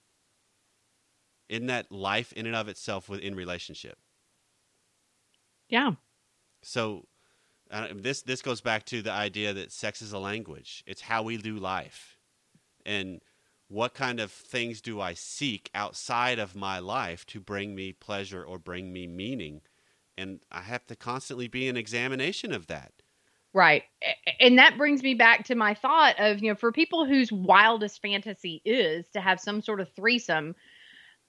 Isn't 1.50 1.68
that 1.68 1.92
life 1.92 2.32
in 2.34 2.46
and 2.46 2.56
of 2.56 2.68
itself 2.68 3.10
within 3.10 3.36
relationship? 3.36 3.98
yeah 5.70 5.92
So 6.62 7.08
uh, 7.72 7.88
this 7.94 8.22
this 8.22 8.42
goes 8.42 8.62
back 8.62 8.86
to 8.86 9.02
the 9.02 9.12
idea 9.12 9.54
that 9.54 9.72
sex 9.72 10.02
is 10.02 10.14
a 10.14 10.20
language. 10.20 10.84
It's 10.86 11.02
how 11.02 11.24
we 11.24 11.38
do 11.38 11.58
life, 11.58 12.18
and 12.86 13.22
what 13.68 13.94
kind 13.94 14.20
of 14.20 14.32
things 14.32 14.82
do 14.82 15.02
I 15.02 15.14
seek 15.14 15.70
outside 15.74 16.38
of 16.38 16.56
my 16.56 16.80
life 16.80 17.26
to 17.28 17.40
bring 17.40 17.74
me 17.74 17.92
pleasure 17.92 18.44
or 18.44 18.60
bring 18.60 18.94
me 18.94 19.08
meaning, 19.08 19.62
and 20.18 20.42
I 20.52 20.62
have 20.62 20.86
to 20.88 20.96
constantly 20.96 21.48
be 21.48 21.68
an 21.68 21.78
examination 21.78 22.54
of 22.54 22.68
that. 22.68 22.92
Right. 23.54 23.84
And 24.40 24.58
that 24.58 24.78
brings 24.78 25.04
me 25.04 25.14
back 25.14 25.46
to 25.46 25.56
my 25.56 25.76
thought 25.76 26.16
of, 26.20 26.42
you 26.42 26.50
know, 26.50 26.56
for 26.56 26.72
people 26.72 27.06
whose 27.06 27.32
wildest 27.32 28.02
fantasy 28.02 28.62
is 28.66 29.08
to 29.10 29.22
have 29.22 29.40
some 29.40 29.62
sort 29.62 29.80
of 29.80 29.90
threesome, 29.96 30.56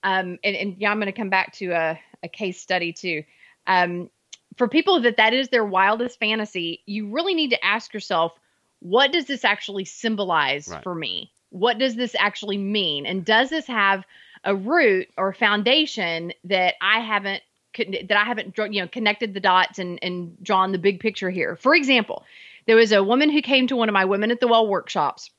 um, 0.02 0.38
and, 0.42 0.56
and 0.56 0.76
yeah, 0.78 0.90
I'm 0.90 0.98
going 0.98 1.06
to 1.06 1.12
come 1.12 1.30
back 1.30 1.54
to 1.54 1.70
a, 1.70 1.98
a 2.22 2.28
case 2.28 2.60
study 2.60 2.92
too. 2.92 3.24
Um, 3.66 4.10
for 4.56 4.68
people 4.68 5.00
that 5.00 5.16
that 5.16 5.32
is 5.34 5.48
their 5.48 5.64
wildest 5.64 6.18
fantasy, 6.18 6.82
you 6.86 7.10
really 7.10 7.34
need 7.34 7.50
to 7.50 7.64
ask 7.64 7.92
yourself, 7.94 8.32
what 8.80 9.12
does 9.12 9.24
this 9.26 9.44
actually 9.44 9.84
symbolize 9.84 10.68
Right. 10.68 10.82
for 10.82 10.94
me? 10.94 11.30
What 11.54 11.78
does 11.78 11.94
this 11.94 12.16
actually 12.18 12.58
mean? 12.58 13.06
And 13.06 13.24
does 13.24 13.48
this 13.48 13.66
have 13.68 14.04
a 14.42 14.54
root 14.54 15.08
or 15.16 15.32
foundation 15.32 16.32
that 16.44 16.74
I 16.80 17.00
haven't 17.00 17.42
that 17.76 18.16
I 18.16 18.24
haven't 18.24 18.56
you 18.56 18.82
know 18.82 18.88
connected 18.88 19.34
the 19.34 19.40
dots 19.40 19.78
and 19.78 19.98
and 20.02 20.36
drawn 20.42 20.72
the 20.72 20.78
big 20.78 21.00
picture 21.00 21.30
here. 21.30 21.56
For 21.56 21.74
example, 21.74 22.24
there 22.66 22.76
was 22.76 22.92
a 22.92 23.02
woman 23.02 23.30
who 23.30 23.40
came 23.40 23.66
to 23.68 23.76
one 23.76 23.88
of 23.88 23.92
my 23.92 24.04
women 24.04 24.30
at 24.30 24.40
the 24.40 24.48
well 24.48 24.66
workshops 24.66 25.30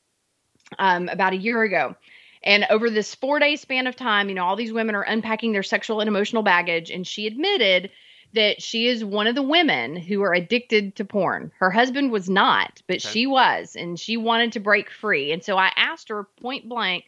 um, 0.79 1.09
about 1.09 1.33
a 1.33 1.37
year 1.37 1.61
ago. 1.63 1.95
And 2.43 2.65
over 2.69 2.89
this 2.89 3.15
four 3.15 3.39
day 3.39 3.55
span 3.55 3.87
of 3.87 3.95
time, 3.95 4.29
you 4.29 4.35
know, 4.35 4.45
all 4.45 4.55
these 4.55 4.73
women 4.73 4.95
are 4.95 5.03
unpacking 5.03 5.51
their 5.51 5.63
sexual 5.63 5.99
and 5.99 6.07
emotional 6.07 6.43
baggage. 6.43 6.91
And 6.91 7.05
she 7.05 7.27
admitted 7.27 7.91
that 8.35 8.61
she 8.61 8.87
is 8.87 9.03
one 9.03 9.27
of 9.27 9.35
the 9.35 9.41
women 9.41 9.95
who 9.95 10.21
are 10.21 10.33
addicted 10.33 10.95
to 10.97 11.05
porn. 11.05 11.51
Her 11.57 11.71
husband 11.71 12.11
was 12.11 12.29
not, 12.29 12.81
but 12.87 12.97
Okay. 12.97 13.09
she 13.09 13.25
was, 13.27 13.75
and 13.75 13.99
she 13.99 14.17
wanted 14.17 14.53
to 14.53 14.59
break 14.59 14.89
free. 14.91 15.31
And 15.31 15.43
so 15.43 15.57
I 15.57 15.71
asked 15.75 16.09
her 16.09 16.23
point 16.41 16.69
blank, 16.69 17.05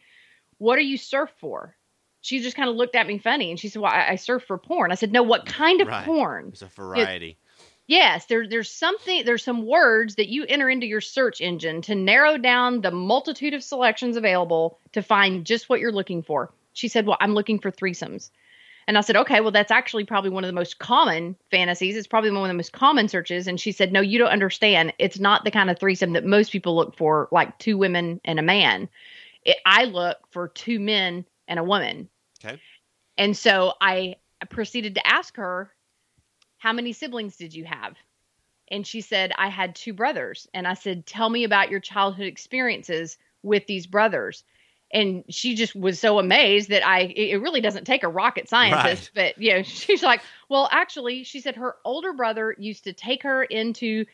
What 0.58 0.78
are 0.78 0.82
you 0.82 0.96
surf 0.98 1.30
for? 1.40 1.76
She 2.20 2.40
just 2.40 2.56
kind 2.56 2.68
of 2.68 2.76
looked 2.76 2.96
at 2.96 3.06
me 3.06 3.18
funny 3.18 3.50
and 3.50 3.60
she 3.60 3.68
said, 3.68 3.80
Well, 3.80 3.92
I, 3.92 4.08
I 4.10 4.14
surf 4.16 4.42
for 4.46 4.58
porn. 4.58 4.90
I 4.90 4.96
said, 4.96 5.12
No, 5.12 5.22
what 5.22 5.46
kind 5.46 5.80
of 5.80 5.88
Right. 5.88 6.04
porn? 6.04 6.48
It's 6.52 6.62
a 6.62 6.66
variety. 6.66 7.38
Yes, 7.86 8.26
there, 8.26 8.46
there's 8.46 8.70
something, 8.70 9.24
there's 9.24 9.42
some 9.42 9.64
words 9.64 10.16
that 10.16 10.28
you 10.28 10.44
enter 10.46 10.68
into 10.68 10.86
your 10.86 11.00
search 11.00 11.40
engine 11.40 11.80
to 11.82 11.94
narrow 11.94 12.36
down 12.36 12.82
the 12.82 12.90
multitude 12.90 13.54
of 13.54 13.62
selections 13.64 14.16
available 14.16 14.78
to 14.92 15.00
find 15.02 15.46
just 15.46 15.70
what 15.70 15.80
you're 15.80 15.92
looking 15.92 16.22
for. 16.22 16.52
She 16.74 16.88
said, 16.88 17.06
Well, 17.06 17.16
I'm 17.20 17.34
looking 17.34 17.58
for 17.60 17.70
threesomes. 17.70 18.30
And 18.88 18.96
I 18.96 19.02
said, 19.02 19.16
Okay, 19.16 19.40
well, 19.40 19.52
that's 19.52 19.70
actually 19.70 20.04
probably 20.04 20.30
one 20.30 20.44
of 20.44 20.48
the 20.48 20.54
most 20.54 20.78
common 20.78 21.36
fantasies. 21.50 21.94
It's 21.94 22.06
probably 22.06 22.30
one 22.30 22.44
of 22.44 22.48
the 22.48 22.54
most 22.54 22.72
common 22.72 23.06
searches. 23.06 23.46
And 23.46 23.60
she 23.60 23.70
said, 23.70 23.92
No, 23.92 24.00
you 24.00 24.18
don't 24.18 24.30
understand. 24.30 24.94
It's 24.98 25.20
not 25.20 25.44
the 25.44 25.50
kind 25.50 25.68
of 25.70 25.78
threesome 25.78 26.14
that 26.14 26.24
most 26.24 26.50
people 26.50 26.74
look 26.74 26.96
for, 26.96 27.28
like 27.30 27.56
two 27.58 27.76
women 27.76 28.18
and 28.24 28.38
a 28.38 28.42
man. 28.42 28.88
It, 29.44 29.58
I 29.66 29.84
look 29.84 30.16
for 30.30 30.48
two 30.48 30.80
men 30.80 31.26
and 31.46 31.58
a 31.58 31.64
woman. 31.64 32.08
Okay. 32.42 32.58
And 33.18 33.36
so 33.36 33.74
I 33.78 34.16
proceeded 34.48 34.94
to 34.94 35.06
ask 35.06 35.36
her, 35.36 35.70
How 36.56 36.72
many 36.72 36.94
siblings 36.94 37.36
did 37.36 37.54
you 37.54 37.66
have? 37.66 37.94
And 38.70 38.86
she 38.86 39.02
said, 39.02 39.32
I 39.36 39.48
had 39.48 39.74
two 39.74 39.92
brothers. 39.92 40.48
And 40.54 40.66
I 40.66 40.72
said, 40.72 41.04
Tell 41.04 41.28
me 41.28 41.44
about 41.44 41.70
your 41.70 41.80
childhood 41.80 42.26
experiences 42.26 43.18
with 43.42 43.66
these 43.66 43.86
brothers. 43.86 44.44
And 44.90 45.24
she 45.28 45.54
just 45.54 45.76
was 45.76 46.00
so 46.00 46.18
amazed 46.18 46.70
that 46.70 46.86
I, 46.86 47.00
it 47.00 47.42
really 47.42 47.60
doesn't 47.60 47.84
take 47.84 48.02
a 48.02 48.08
rocket 48.08 48.48
scientist, 48.48 49.10
but 49.14 49.36
you 49.36 49.52
know, 49.54 49.62
she's 49.64 50.02
like, 50.02 50.22
Well, 50.48 50.68
actually, 50.70 51.24
she 51.24 51.40
said 51.40 51.56
her 51.56 51.76
older 51.84 52.12
brother 52.12 52.54
used 52.58 52.84
to 52.84 52.92
take 52.92 53.22
her 53.22 53.42
into 53.44 54.06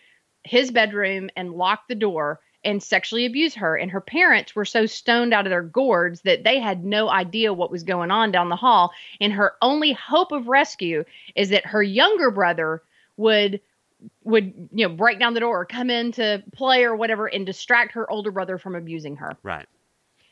his 0.43 0.71
bedroom 0.71 1.31
and 1.37 1.53
lock 1.53 1.89
the 1.89 1.95
door 1.95 2.41
and 2.65 2.83
sexually 2.83 3.27
abuse 3.27 3.55
her. 3.55 3.77
And 3.77 3.91
her 3.91 4.01
parents 4.01 4.57
were 4.57 4.65
so 4.65 4.87
stoned 4.87 5.35
out 5.35 5.47
of 5.47 5.51
their 5.51 5.63
gourds 5.63 6.23
that 6.23 6.45
they 6.45 6.59
had 6.59 6.85
no 6.85 7.09
idea 7.09 7.53
what 7.53 7.71
was 7.71 7.83
going 7.83 8.11
on 8.11 8.33
down 8.33 8.49
the 8.49 8.57
hall. 8.57 8.93
And 9.21 9.33
her 9.33 9.55
only 9.63 9.93
hope 9.93 10.33
of 10.33 10.49
rescue 10.49 11.05
is 11.35 11.51
that 11.51 11.67
her 11.67 11.83
younger 11.83 12.31
brother 12.31 12.83
would 13.17 13.61
would 14.23 14.69
you 14.73 14.87
know 14.87 14.95
break 14.95 15.19
down 15.19 15.33
the 15.33 15.41
door 15.41 15.61
or 15.61 15.65
come 15.65 15.89
in 15.89 16.13
to 16.13 16.43
play 16.53 16.85
or 16.85 16.95
whatever 16.95 17.27
and 17.27 17.47
distract 17.47 17.93
her 17.93 18.11
older 18.11 18.31
brother 18.31 18.59
from 18.59 18.75
abusing 18.75 19.17
her 19.17 19.37
Right. 19.43 19.67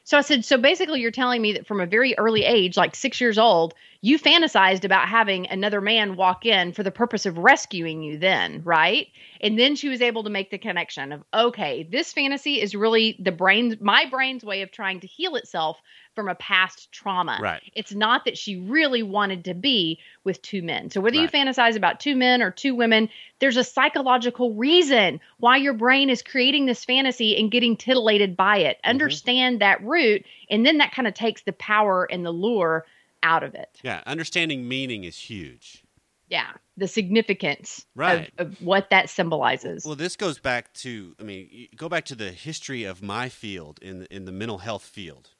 So 0.04 0.18
i 0.18 0.20
said 0.20 0.44
so 0.44 0.56
basically 0.58 1.00
you're 1.00 1.10
telling 1.10 1.40
me 1.40 1.52
that 1.52 1.66
from 1.66 1.80
a 1.80 1.86
very 1.86 2.16
early 2.18 2.44
age 2.44 2.76
like 2.76 2.94
six 2.94 3.20
years 3.20 3.38
old 3.38 3.74
you 4.04 4.18
fantasized 4.18 4.84
about 4.84 5.08
having 5.08 5.46
another 5.46 5.80
man 5.80 6.16
walk 6.16 6.44
in 6.44 6.72
for 6.72 6.82
the 6.82 6.90
purpose 6.90 7.24
of 7.24 7.38
rescuing 7.38 8.02
you 8.02 8.18
then 8.18 8.60
right? 8.64 9.06
And 9.40 9.58
then 9.58 9.76
she 9.76 9.88
was 9.88 10.02
able 10.02 10.24
to 10.24 10.30
make 10.30 10.50
the 10.50 10.58
connection 10.58 11.12
of 11.12 11.22
okay 11.32 11.84
this 11.84 12.12
fantasy 12.12 12.60
is 12.60 12.74
really 12.74 13.16
the 13.18 13.32
brain 13.32 13.76
my 13.80 14.06
brain's 14.10 14.44
way 14.44 14.62
of 14.62 14.70
trying 14.70 15.00
to 15.00 15.06
heal 15.06 15.36
itself 15.36 15.80
from 16.14 16.28
a 16.28 16.34
past 16.34 16.90
trauma 16.92 17.38
Right. 17.40 17.62
it's 17.74 17.92
not 17.94 18.24
that 18.24 18.36
she 18.36 18.56
really 18.56 19.02
wanted 19.02 19.44
to 19.46 19.54
be 19.54 19.98
with 20.24 20.42
two 20.42 20.62
men. 20.62 20.90
So 20.90 21.00
whether 21.00 21.16
you 21.16 21.28
fantasize 21.28 21.76
about 21.76 22.00
two 22.00 22.14
men 22.16 22.42
or 22.42 22.50
two 22.50 22.74
women, 22.74 23.08
there's 23.38 23.56
a 23.56 23.64
psychological 23.64 24.52
reason 24.54 25.20
why 25.38 25.56
your 25.56 25.72
brain 25.74 26.10
is 26.10 26.22
creating 26.22 26.66
this 26.66 26.84
fantasy 26.84 27.36
and 27.36 27.50
getting 27.50 27.76
titillated 27.76 28.36
by 28.36 28.58
it. 28.58 28.76
Mm-hmm. 28.78 28.90
Understand 28.90 29.60
that 29.60 29.82
root, 29.82 30.24
and 30.50 30.66
then 30.66 30.78
that 30.78 30.92
kind 30.92 31.08
of 31.08 31.14
takes 31.14 31.42
the 31.42 31.52
power 31.52 32.04
and 32.10 32.24
the 32.24 32.30
lure 32.30 32.84
out 33.22 33.42
of 33.42 33.54
it. 33.54 33.78
Yeah. 33.82 34.02
Understanding 34.06 34.68
meaning 34.68 35.04
is 35.04 35.16
huge. 35.16 35.82
Yeah, 36.28 36.52
the 36.78 36.88
significance 36.88 37.84
Right. 37.94 38.32
of, 38.38 38.48
of 38.52 38.62
what 38.62 38.88
that 38.90 39.10
symbolizes. 39.10 39.84
Well, 39.84 39.96
this 39.96 40.16
goes 40.16 40.38
back 40.38 40.72
to 40.74 41.14
I 41.20 41.24
mean, 41.24 41.68
go 41.76 41.88
back 41.90 42.04
to 42.06 42.14
the 42.14 42.30
history 42.32 42.84
of 42.84 43.02
my 43.02 43.28
field 43.28 43.78
in 43.82 44.06
in 44.10 44.24
the 44.24 44.32
mental 44.32 44.58
health 44.58 44.82
field. 44.84 45.30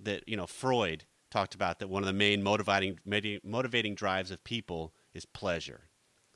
That 0.00 0.28
you 0.28 0.36
know, 0.36 0.46
Freud 0.46 1.04
talked 1.30 1.54
about 1.54 1.78
that 1.78 1.88
one 1.88 2.02
of 2.02 2.06
the 2.06 2.12
main 2.12 2.42
motivating 2.42 2.98
motivating 3.44 3.94
drives 3.94 4.30
of 4.30 4.42
people 4.44 4.92
is 5.14 5.24
pleasure. 5.26 5.88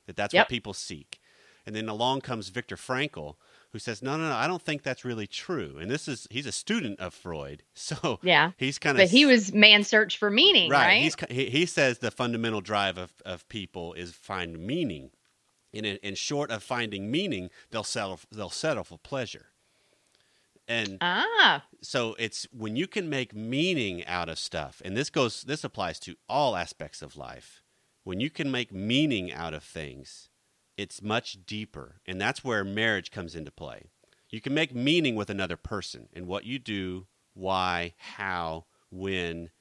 That 0.05 0.15
that's 0.15 0.33
Yep. 0.33 0.45
what 0.45 0.49
people 0.49 0.73
seek. 0.73 1.19
And 1.65 1.73
then 1.73 1.87
along 1.87 2.21
comes 2.21 2.49
Viktor 2.49 2.75
Frankl, 2.75 3.35
who 3.71 3.79
says, 3.79 4.01
"No, 4.03 4.17
no, 4.17 4.27
no, 4.27 4.35
I 4.35 4.47
don't 4.47 4.61
think 4.61 4.83
that's 4.83 5.05
really 5.05 5.27
true." 5.27 5.77
And 5.79 5.89
this 5.89 6.09
is 6.09 6.27
he's 6.29 6.45
a 6.45 6.51
student 6.51 6.99
of 6.99 7.13
Freud, 7.13 7.63
so 7.73 8.19
Yeah. 8.21 8.51
he's 8.57 8.77
kind 8.77 8.97
of 8.97 9.03
but 9.03 9.09
he 9.11 9.25
was 9.25 9.53
man 9.53 9.85
search 9.85 10.17
for 10.17 10.29
meaning, 10.29 10.69
right? 10.69 11.01
He's, 11.01 11.15
he, 11.29 11.49
he 11.49 11.65
says 11.65 11.99
the 11.99 12.11
fundamental 12.11 12.59
drive 12.59 12.97
of, 12.97 13.13
of 13.25 13.47
people 13.47 13.93
is 13.93 14.11
find 14.13 14.59
meaning. 14.59 15.11
And 15.73 15.85
in, 15.85 15.95
in 16.03 16.15
short 16.15 16.51
of 16.51 16.61
finding 16.61 17.09
meaning, 17.09 17.49
they'll 17.71 17.83
settle 17.85 18.19
they'll 18.29 18.49
settle 18.49 18.83
for 18.83 18.97
pleasure. 18.97 19.52
And 20.73 20.97
ah, 21.01 21.65
so 21.83 22.15
it's 22.17 22.47
when 22.51 22.75
you 22.75 22.87
can 22.87 23.07
make 23.07 23.35
meaning 23.35 24.03
out 24.07 24.27
of 24.27 24.39
stuff, 24.39 24.81
and 24.83 24.97
this 24.97 25.11
goes 25.11 25.43
this 25.43 25.63
applies 25.63 25.99
to 25.99 26.15
all 26.27 26.55
aspects 26.55 27.03
of 27.03 27.15
life. 27.15 27.61
When 28.03 28.19
you 28.19 28.31
can 28.31 28.49
make 28.49 28.73
meaning 28.73 29.31
out 29.31 29.53
of 29.53 29.63
things, 29.63 30.29
it's 30.75 30.99
much 30.99 31.45
deeper, 31.45 32.01
and 32.07 32.19
that's 32.19 32.43
where 32.43 32.63
marriage 32.63 33.11
comes 33.11 33.35
into 33.35 33.51
play. 33.51 33.91
You 34.29 34.41
can 34.41 34.55
make 34.55 34.73
meaning 34.73 35.15
with 35.15 35.29
another 35.29 35.57
person 35.57 36.09
and 36.11 36.25
what 36.25 36.43
you 36.43 36.57
do, 36.57 37.05
why, 37.35 37.93
how, 37.97 38.65
when, 38.89 39.51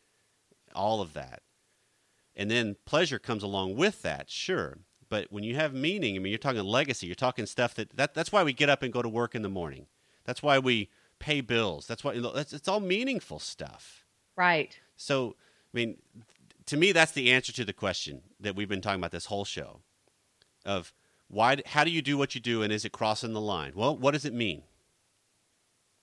all 0.74 1.02
of 1.02 1.12
that. 1.12 1.42
And 2.34 2.50
then 2.50 2.76
pleasure 2.86 3.18
comes 3.18 3.42
along 3.42 3.76
with 3.76 4.00
that, 4.00 4.30
sure. 4.30 4.78
But 5.10 5.30
when 5.30 5.44
you 5.44 5.56
have 5.56 5.74
meaning, 5.74 6.16
I 6.16 6.20
mean, 6.20 6.30
you're 6.30 6.38
talking 6.38 6.64
legacy, 6.64 7.06
you're 7.06 7.14
talking 7.14 7.44
stuff 7.44 7.74
that, 7.74 7.94
that 7.98 8.14
that's 8.14 8.32
why 8.32 8.42
we 8.42 8.54
get 8.54 8.70
up 8.70 8.82
and 8.82 8.90
go 8.90 9.02
to 9.02 9.10
work 9.10 9.34
in 9.34 9.42
the 9.42 9.50
morning. 9.50 9.88
That's 10.24 10.42
why 10.42 10.58
we 10.58 10.88
pay 11.22 11.40
bills. 11.40 11.86
That's 11.86 12.02
why 12.04 12.12
it's, 12.14 12.52
it's 12.52 12.68
all 12.68 12.80
meaningful 12.80 13.38
stuff. 13.38 14.04
right. 14.36 14.78
So, 14.96 15.36
I 15.72 15.76
mean, 15.76 15.96
to 16.66 16.76
me, 16.76 16.92
that's 16.92 17.12
the 17.12 17.30
answer 17.32 17.52
to 17.52 17.64
the 17.64 17.72
question 17.72 18.22
that 18.40 18.54
we've 18.54 18.68
been 18.68 18.80
talking 18.82 19.00
about 19.00 19.10
this 19.12 19.26
whole 19.26 19.44
show 19.44 19.80
of 20.66 20.92
why, 21.28 21.62
how 21.66 21.82
do 21.84 21.90
you 21.90 22.02
do 22.02 22.18
what 22.18 22.34
you 22.34 22.40
do 22.40 22.62
and 22.62 22.72
is 22.72 22.84
it 22.84 22.92
crossing 22.92 23.32
the 23.32 23.40
line? 23.40 23.72
Well, 23.74 23.96
what 23.96 24.10
does 24.12 24.24
it 24.24 24.34
mean? 24.34 24.62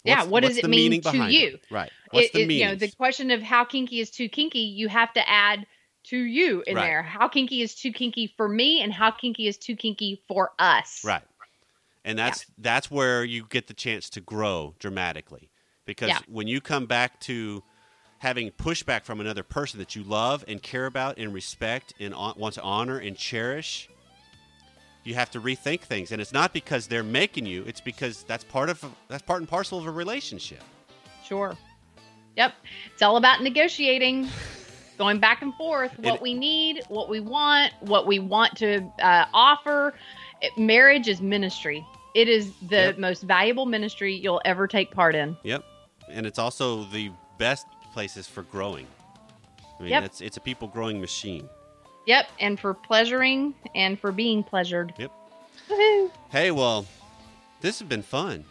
Yeah, 0.04 0.20
What's- 0.20 0.30
what 0.32 0.44
does 0.44 0.58
it 0.58 0.68
mean 0.70 1.02
to 1.02 1.18
you? 1.30 1.48
It? 1.56 1.66
Right. 1.70 1.92
What's 2.12 2.28
it, 2.28 2.34
the 2.34 2.40
meaning? 2.46 2.58
you 2.60 2.66
know 2.66 2.76
the 2.76 2.92
question 2.92 3.32
of 3.32 3.42
how 3.42 3.64
kinky 3.66 4.00
is 4.00 4.10
too 4.10 4.30
kinky 4.30 4.60
you 4.60 4.88
have 4.88 5.14
to 5.14 5.30
add 5.30 5.66
to 6.06 6.18
you 6.18 6.64
in 6.66 6.76
Right. 6.76 6.86
there 6.86 7.04
how 7.04 7.28
kinky 7.28 7.62
is 7.62 7.76
too 7.76 7.92
kinky 7.92 8.34
for 8.38 8.48
me 8.48 8.82
and 8.82 8.92
how 8.94 9.12
kinky 9.12 9.48
is 9.48 9.58
too 9.58 9.76
kinky 9.76 10.24
for 10.28 10.52
us 10.58 11.04
Right. 11.06 11.24
And 12.06 12.18
that's 12.18 12.46
that's 12.58 12.90
where 12.90 13.24
you 13.24 13.46
get 13.50 13.68
the 13.68 13.74
chance 13.74 14.10
to 14.12 14.22
grow 14.22 14.76
dramatically. 14.80 15.50
Because 15.86 16.10
Yeah. 16.10 16.20
when 16.28 16.48
you 16.48 16.62
come 16.62 16.86
back 16.86 17.20
to 17.22 17.64
having 18.20 18.52
pushback 18.52 19.04
from 19.04 19.20
another 19.20 19.44
person 19.44 19.80
that 19.80 19.96
you 19.96 20.04
love 20.04 20.44
and 20.48 20.62
care 20.62 20.86
about 20.86 21.18
and 21.18 21.34
respect 21.34 21.94
and 22.00 22.14
want 22.16 22.54
to 22.56 22.62
honor 22.62 22.98
and 22.98 23.18
cherish, 23.18 23.90
you 25.04 25.16
have 25.16 25.32
to 25.32 25.42
rethink 25.42 25.82
things. 25.82 26.12
And 26.12 26.22
it's 26.22 26.34
not 26.34 26.54
because 26.54 26.88
they're 26.88 27.04
making 27.04 27.46
you; 27.46 27.64
it's 27.64 27.82
because 27.82 28.24
that's 28.24 28.44
part 28.44 28.70
of 28.70 28.84
that's 29.08 29.24
part 29.24 29.40
and 29.42 29.48
parcel 29.50 29.80
of 29.80 29.86
a 29.86 29.92
relationship. 29.92 30.64
sure 31.24 31.56
yep 32.36 32.54
it's 32.92 33.02
all 33.02 33.18
about 33.18 33.42
negotiating 33.44 34.28
going 34.98 35.20
back 35.20 35.42
and 35.42 35.54
forth 35.56 35.92
what 36.00 36.22
we 36.22 36.34
need 36.34 36.82
what 36.88 37.10
we 37.10 37.20
want 37.20 37.72
what 37.82 38.08
we 38.08 38.18
want 38.20 38.56
to 38.56 38.82
uh, 39.02 39.26
offer 39.34 39.94
It- 40.42 40.58
marriage 40.58 41.08
is 41.08 41.22
ministry 41.22 41.86
it 42.16 42.28
is 42.28 42.52
the 42.70 42.76
Yep. 42.76 42.98
most 42.98 43.22
valuable 43.24 43.66
ministry 43.68 44.16
you'll 44.16 44.42
ever 44.46 44.68
take 44.68 44.92
part 44.92 45.16
in 45.16 45.38
Yep. 45.44 45.64
And 46.10 46.26
it's 46.26 46.40
also 46.40 46.84
the 46.86 47.12
best 47.38 47.68
places 47.94 48.28
for 48.28 48.42
growing. 48.44 48.88
I 49.80 49.84
mean, 49.84 49.92
Yep. 49.92 50.04
it's 50.06 50.22
it's 50.22 50.38
a 50.38 50.42
people 50.42 50.68
growing 50.68 51.00
machine. 51.00 51.48
yep 52.08 52.28
and 52.40 52.60
for 52.60 52.74
pleasuring 52.74 53.54
and 53.76 54.00
for 54.00 54.12
being 54.12 54.44
pleasured 54.44 54.94
Yep. 54.98 55.12
Woohoo. 55.70 56.12
Hey, 56.32 56.50
well, 56.52 56.86
this 57.62 57.80
has 57.80 57.88
been 57.88 58.02
fun. 58.04 58.44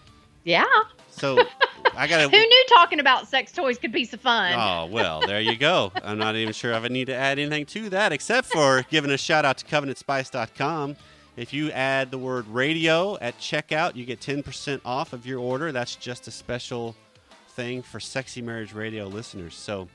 yeah 0.44 0.64
So 1.10 1.38
I 1.96 2.06
gotta. 2.06 2.24
Who 2.28 2.36
knew 2.38 2.64
talking 2.68 3.00
about 3.00 3.26
sex 3.26 3.50
toys 3.50 3.76
could 3.78 3.90
be 3.90 4.04
so 4.04 4.16
fun? 4.18 4.52
Oh, 4.56 4.86
well, 4.86 5.20
there 5.26 5.40
you 5.40 5.56
go. 5.56 5.90
I'm 6.04 6.18
not 6.18 6.36
even 6.36 6.52
sure 6.52 6.72
if 6.72 6.84
I 6.84 6.88
need 6.88 7.06
to 7.06 7.14
add 7.14 7.38
anything 7.40 7.66
to 7.66 7.90
that 7.90 8.12
except 8.12 8.46
for 8.48 8.84
giving 8.90 9.10
a 9.10 9.18
shout 9.18 9.44
out 9.44 9.58
to 9.58 9.64
covenantspice.com. 9.66 10.96
If 11.38 11.52
you 11.52 11.70
add 11.70 12.10
the 12.10 12.18
word 12.18 12.48
radio 12.48 13.16
at 13.20 13.38
checkout, 13.38 13.94
you 13.94 14.04
get 14.04 14.20
10% 14.20 14.80
off 14.84 15.12
of 15.12 15.24
your 15.24 15.38
order. 15.38 15.70
That's 15.70 15.94
just 15.94 16.26
a 16.26 16.32
special 16.32 16.96
thing 17.50 17.80
for 17.80 18.00
Sexy 18.00 18.42
Marriage 18.42 18.72
Radio 18.72 19.06
listeners. 19.06 19.54
So 19.54 19.88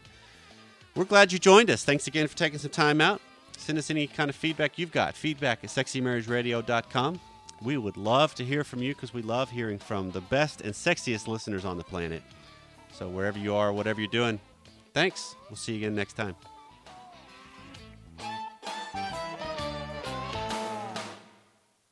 we're 0.95 1.03
glad 1.03 1.33
you 1.33 1.39
joined 1.39 1.69
us. 1.69 1.83
Thanks 1.83 2.07
again 2.07 2.29
for 2.29 2.37
taking 2.37 2.59
some 2.59 2.71
time 2.71 3.01
out. 3.01 3.19
Send 3.57 3.77
us 3.77 3.89
any 3.89 4.07
kind 4.07 4.29
of 4.29 4.37
feedback 4.37 4.79
you've 4.79 4.93
got. 4.93 5.15
Feedback 5.15 5.65
at 5.65 5.69
sexymarriageradio.com. 5.69 7.19
We 7.61 7.77
would 7.77 7.97
love 7.97 8.33
to 8.35 8.45
hear 8.45 8.63
from 8.63 8.81
you 8.81 8.93
because 8.95 9.13
we 9.13 9.21
love 9.21 9.49
hearing 9.49 9.79
from 9.79 10.11
the 10.11 10.21
best 10.21 10.61
and 10.61 10.73
sexiest 10.73 11.27
listeners 11.27 11.65
on 11.65 11.77
the 11.77 11.83
planet. 11.83 12.23
So 12.93 13.09
wherever 13.09 13.37
you 13.37 13.53
are, 13.53 13.73
whatever 13.73 13.99
you're 13.99 14.09
doing, 14.09 14.39
thanks. 14.93 15.35
We'll 15.49 15.57
see 15.57 15.73
you 15.73 15.79
again 15.79 15.95
next 15.95 16.13
time. 16.13 16.37